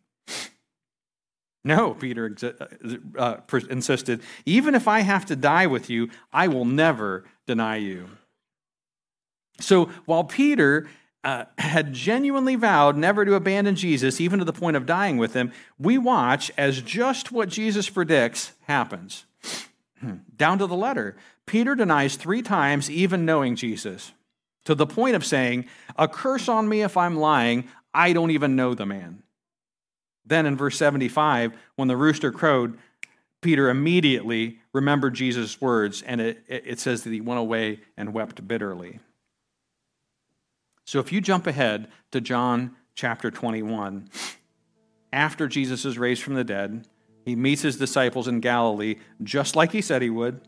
[1.64, 6.66] No, Peter uh, uh insisted, even if I have to die with you, I will
[6.66, 8.08] never deny you.
[9.60, 10.86] So while Peter
[11.24, 15.32] uh, had genuinely vowed never to abandon Jesus, even to the point of dying with
[15.32, 19.24] him, we watch as just what Jesus predicts happens.
[20.36, 21.16] Down to the letter.
[21.46, 24.12] Peter denies three times, even knowing Jesus,
[24.64, 28.54] to the point of saying, A curse on me if I'm lying, I don't even
[28.54, 29.23] know the man.
[30.26, 32.78] Then in verse 75, when the rooster crowed,
[33.40, 38.46] Peter immediately remembered Jesus' words, and it, it says that he went away and wept
[38.48, 39.00] bitterly.
[40.86, 44.08] So if you jump ahead to John chapter 21,
[45.12, 46.86] after Jesus is raised from the dead,
[47.24, 50.40] he meets his disciples in Galilee just like he said he would.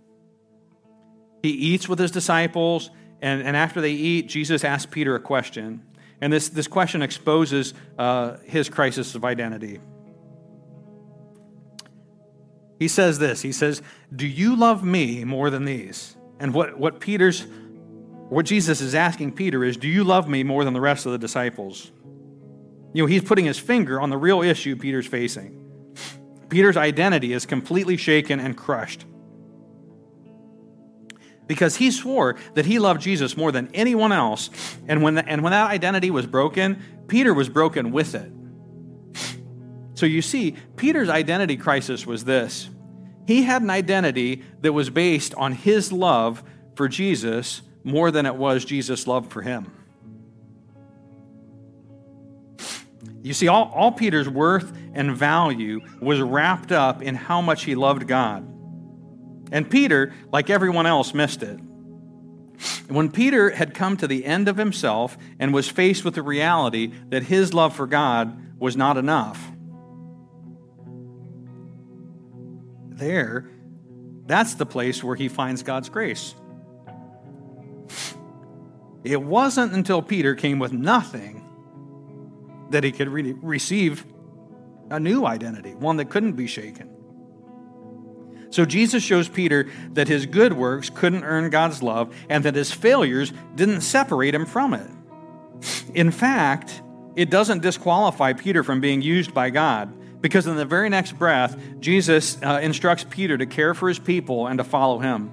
[1.42, 5.82] He eats with his disciples, and, and after they eat, Jesus asks Peter a question.
[6.20, 9.80] And this, this question exposes uh, his crisis of identity.
[12.78, 13.82] He says this He says,
[14.14, 16.16] Do you love me more than these?
[16.38, 17.46] And what, what Peter's
[18.28, 21.12] what Jesus is asking Peter is, Do you love me more than the rest of
[21.12, 21.92] the disciples?
[22.92, 25.62] You know, he's putting his finger on the real issue Peter's facing.
[26.48, 29.04] Peter's identity is completely shaken and crushed.
[31.46, 34.50] Because he swore that he loved Jesus more than anyone else.
[34.88, 38.32] And when, the, and when that identity was broken, Peter was broken with it.
[39.94, 42.68] So you see, Peter's identity crisis was this
[43.26, 46.44] he had an identity that was based on his love
[46.76, 49.72] for Jesus more than it was Jesus' love for him.
[53.22, 57.74] You see, all, all Peter's worth and value was wrapped up in how much he
[57.74, 58.46] loved God.
[59.52, 61.58] And Peter, like everyone else, missed it.
[62.88, 66.92] When Peter had come to the end of himself and was faced with the reality
[67.10, 69.38] that his love for God was not enough,
[72.88, 73.50] there,
[74.26, 76.34] that's the place where he finds God's grace.
[79.04, 81.44] It wasn't until Peter came with nothing
[82.70, 84.04] that he could re- receive
[84.90, 86.95] a new identity, one that couldn't be shaken.
[88.50, 92.72] So Jesus shows Peter that his good works couldn't earn God's love and that his
[92.72, 94.90] failures didn't separate him from it.
[95.94, 96.82] In fact,
[97.16, 101.58] it doesn't disqualify Peter from being used by God because in the very next breath,
[101.80, 105.30] Jesus uh, instructs Peter to care for his people and to follow him.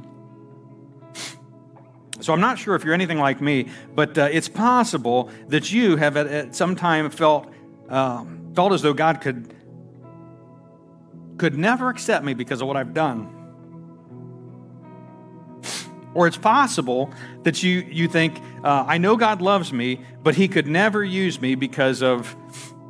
[2.22, 5.98] So I'm not sure if you're anything like me, but uh, it's possible that you
[5.98, 7.52] have at, at some time felt
[7.90, 9.54] um, felt as though God could
[11.44, 13.28] could never accept me because of what I've done.
[16.14, 20.48] Or it's possible that you, you think, uh, I know God loves me, but he
[20.48, 22.34] could never use me because of,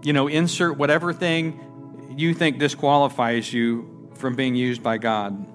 [0.03, 5.47] you know, insert whatever thing you think disqualifies you from being used by God.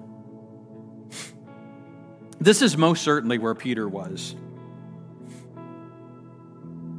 [2.41, 4.35] This is most certainly where Peter was.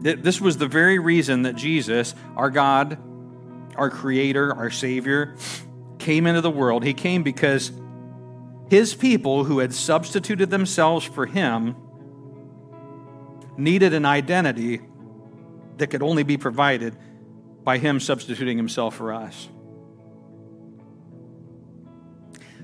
[0.00, 2.96] This was the very reason that Jesus, our God,
[3.76, 5.36] our Creator, our Savior,
[6.00, 6.84] came into the world.
[6.84, 7.70] He came because
[8.68, 11.76] his people who had substituted themselves for him
[13.56, 14.80] needed an identity
[15.76, 16.96] that could only be provided
[17.64, 19.48] by him substituting himself for us.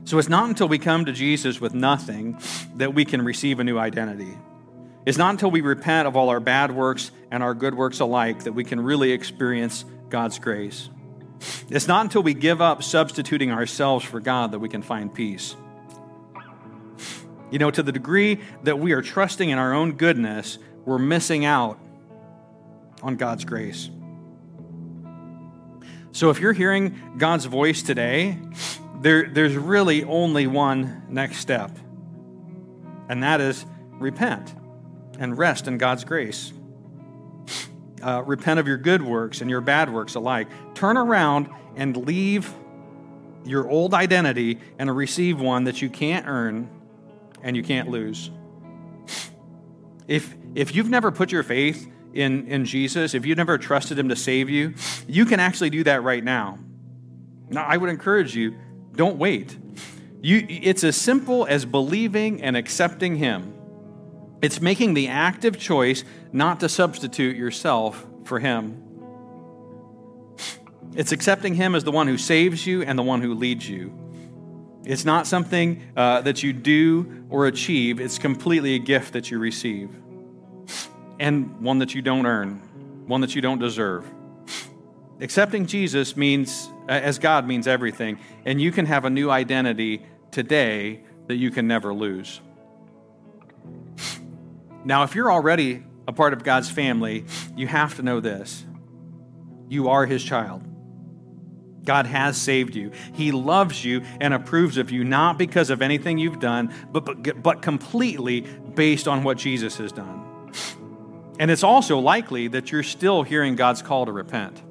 [0.04, 2.38] So it's not until we come to Jesus with nothing
[2.76, 4.38] that we can receive a new identity.
[5.04, 8.44] It's not until we repent of all our bad works and our good works alike
[8.44, 10.88] that we can really experience God's grace.
[11.68, 15.56] It's not until we give up substituting ourselves for God that we can find peace.
[17.50, 21.44] You know, to the degree that we are trusting in our own goodness, we're missing
[21.44, 21.78] out
[23.02, 23.90] on God's grace.
[26.12, 28.38] So if you're hearing God's voice today,
[29.00, 31.70] there, there's really only one next step,
[33.08, 34.54] and that is repent
[35.18, 36.52] and rest in God's grace.
[38.02, 40.48] Uh, repent of your good works and your bad works alike.
[40.74, 42.52] Turn around and leave
[43.44, 46.68] your old identity and receive one that you can't earn
[47.42, 48.30] and you can't lose.
[50.08, 54.08] If, if you've never put your faith in, in Jesus, if you've never trusted Him
[54.08, 54.74] to save you,
[55.06, 56.58] you can actually do that right now.
[57.48, 58.56] Now, I would encourage you
[58.94, 59.56] don't wait.
[60.22, 63.55] You, it's as simple as believing and accepting Him.
[64.42, 68.82] It's making the active choice not to substitute yourself for Him.
[70.94, 73.92] It's accepting Him as the one who saves you and the one who leads you.
[74.84, 79.38] It's not something uh, that you do or achieve, it's completely a gift that you
[79.38, 79.90] receive.
[81.18, 84.06] And one that you don't earn, one that you don't deserve.
[85.20, 88.18] Accepting Jesus means, as God, means everything.
[88.44, 92.40] And you can have a new identity today that you can never lose.
[94.86, 97.24] Now, if you're already a part of God's family,
[97.56, 98.64] you have to know this
[99.68, 100.62] you are His child.
[101.84, 102.92] God has saved you.
[103.12, 107.42] He loves you and approves of you, not because of anything you've done, but, but,
[107.42, 110.52] but completely based on what Jesus has done.
[111.38, 114.62] And it's also likely that you're still hearing God's call to repent.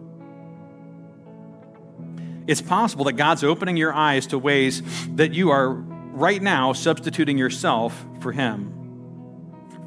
[2.47, 4.81] It's possible that God's opening your eyes to ways
[5.15, 8.74] that you are right now substituting yourself for Him.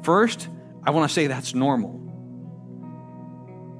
[0.09, 0.49] First,
[0.83, 1.91] I want to say that's normal.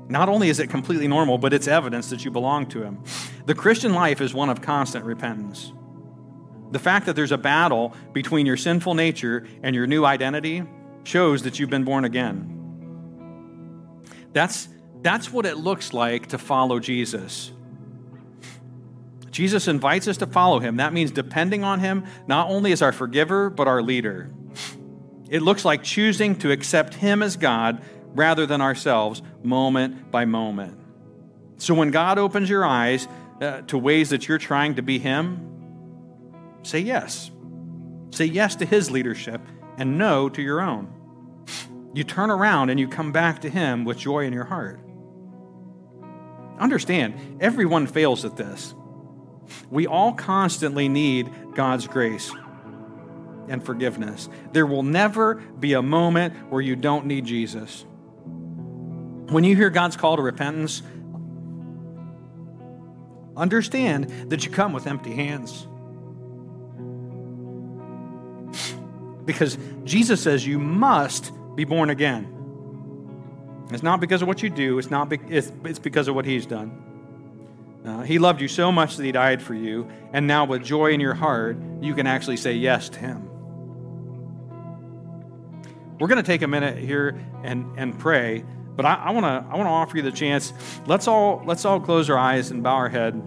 [0.10, 3.04] Not only is it completely normal, but it's evidence that you belong to Him.
[3.48, 5.74] The Christian life is one of constant repentance.
[6.70, 10.62] The fact that there's a battle between your sinful nature and your new identity
[11.04, 13.98] shows that you've been born again.
[14.32, 14.70] That's,
[15.02, 17.52] that's what it looks like to follow Jesus.
[19.32, 20.78] Jesus invites us to follow him.
[20.78, 24.30] That means depending on him not only as our forgiver, but our leader.
[25.30, 27.82] It looks like choosing to accept Him as God
[28.16, 30.80] rather than ourselves, moment by moment.
[31.58, 33.08] So when God opens your eyes
[33.40, 35.46] uh, to ways that you're trying to be Him,
[36.64, 37.30] say yes.
[38.12, 39.42] Say yes to His leadership
[39.78, 40.92] and no to your own.
[41.94, 44.80] You turn around and you come back to Him with joy in your heart.
[46.60, 48.74] Understand, everyone fails at this.
[49.70, 52.32] We all constantly need God's grace
[53.50, 54.30] and forgiveness.
[54.54, 57.86] There will never be a moment where you don't need Jesus.
[59.30, 60.82] When you hear God's call to repentance,
[63.36, 65.68] understand that you come with empty hands.
[69.26, 72.36] Because Jesus says you must be born again.
[73.72, 76.26] It's not because of what you do, it's, not be, it's, it's because of what
[76.26, 76.86] He's done.
[77.86, 80.92] Uh, he loved you so much that He died for you, and now with joy
[80.92, 83.29] in your heart, you can actually say yes to Him.
[86.00, 88.46] We're going to take a minute here and, and pray,
[88.78, 90.54] but I want to I want to offer you the chance.
[90.86, 93.22] Let's all let's all close our eyes and bow our head,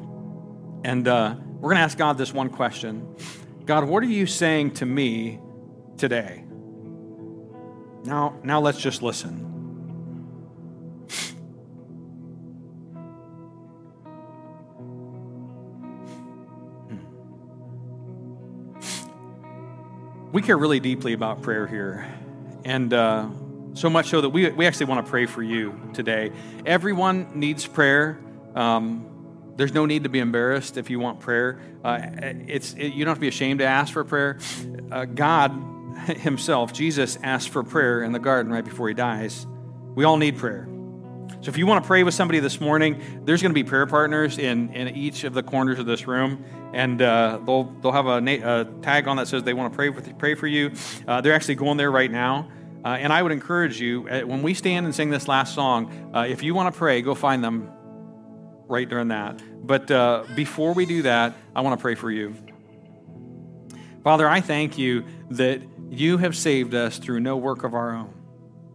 [0.83, 3.14] and uh, we're going to ask God this one question:
[3.66, 5.39] God, what are you saying to me
[5.99, 6.45] today?
[8.05, 9.35] Now, now let's just listen.
[16.89, 16.97] Hmm.
[20.33, 22.22] We care really deeply about prayer here.
[22.64, 23.28] And uh,
[23.74, 26.32] so much so that we, we actually want to pray for you today.
[26.66, 28.18] Everyone needs prayer.
[28.54, 29.08] Um,
[29.56, 31.60] there's no need to be embarrassed if you want prayer.
[31.84, 31.98] Uh,
[32.48, 34.38] it's, it, you don't have to be ashamed to ask for prayer.
[34.90, 35.50] Uh, God
[36.06, 39.46] himself, Jesus, asked for prayer in the garden right before he dies.
[39.94, 40.72] We all need prayer.
[41.41, 43.87] So if you want to pray with somebody this morning, there's going to be prayer
[43.87, 48.07] partners in, in each of the corners of this room, and uh, they'll they'll have
[48.07, 50.72] a, a, tag on that says they want to pray with pray for you.
[51.07, 52.49] Uh, they're actually going there right now.
[52.85, 56.11] Uh, and I would encourage you, uh, when we stand and sing this last song,
[56.12, 57.70] uh, if you want to pray, go find them
[58.66, 59.41] right during that.
[59.64, 62.35] But uh, before we do that, I want to pray for you.
[64.03, 68.14] Father, I thank you that you have saved us through no work of our own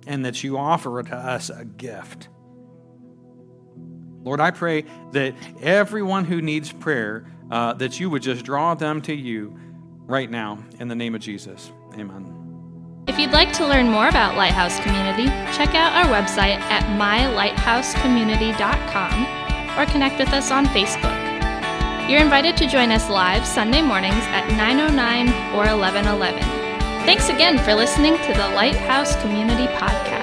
[0.06, 2.30] and that you offer to us a gift.
[4.28, 9.02] Lord, I pray that everyone who needs prayer, uh, that you would just draw them
[9.04, 9.58] to you
[10.06, 11.72] right now in the name of Jesus.
[11.94, 12.34] Amen.
[13.08, 19.80] If you'd like to learn more about Lighthouse Community, check out our website at mylighthousecommunity.com
[19.80, 21.16] or connect with us on Facebook.
[22.10, 26.44] You're invited to join us live Sunday mornings at 9:09 or 11:11.
[27.06, 30.17] Thanks again for listening to the Lighthouse Community Podcast.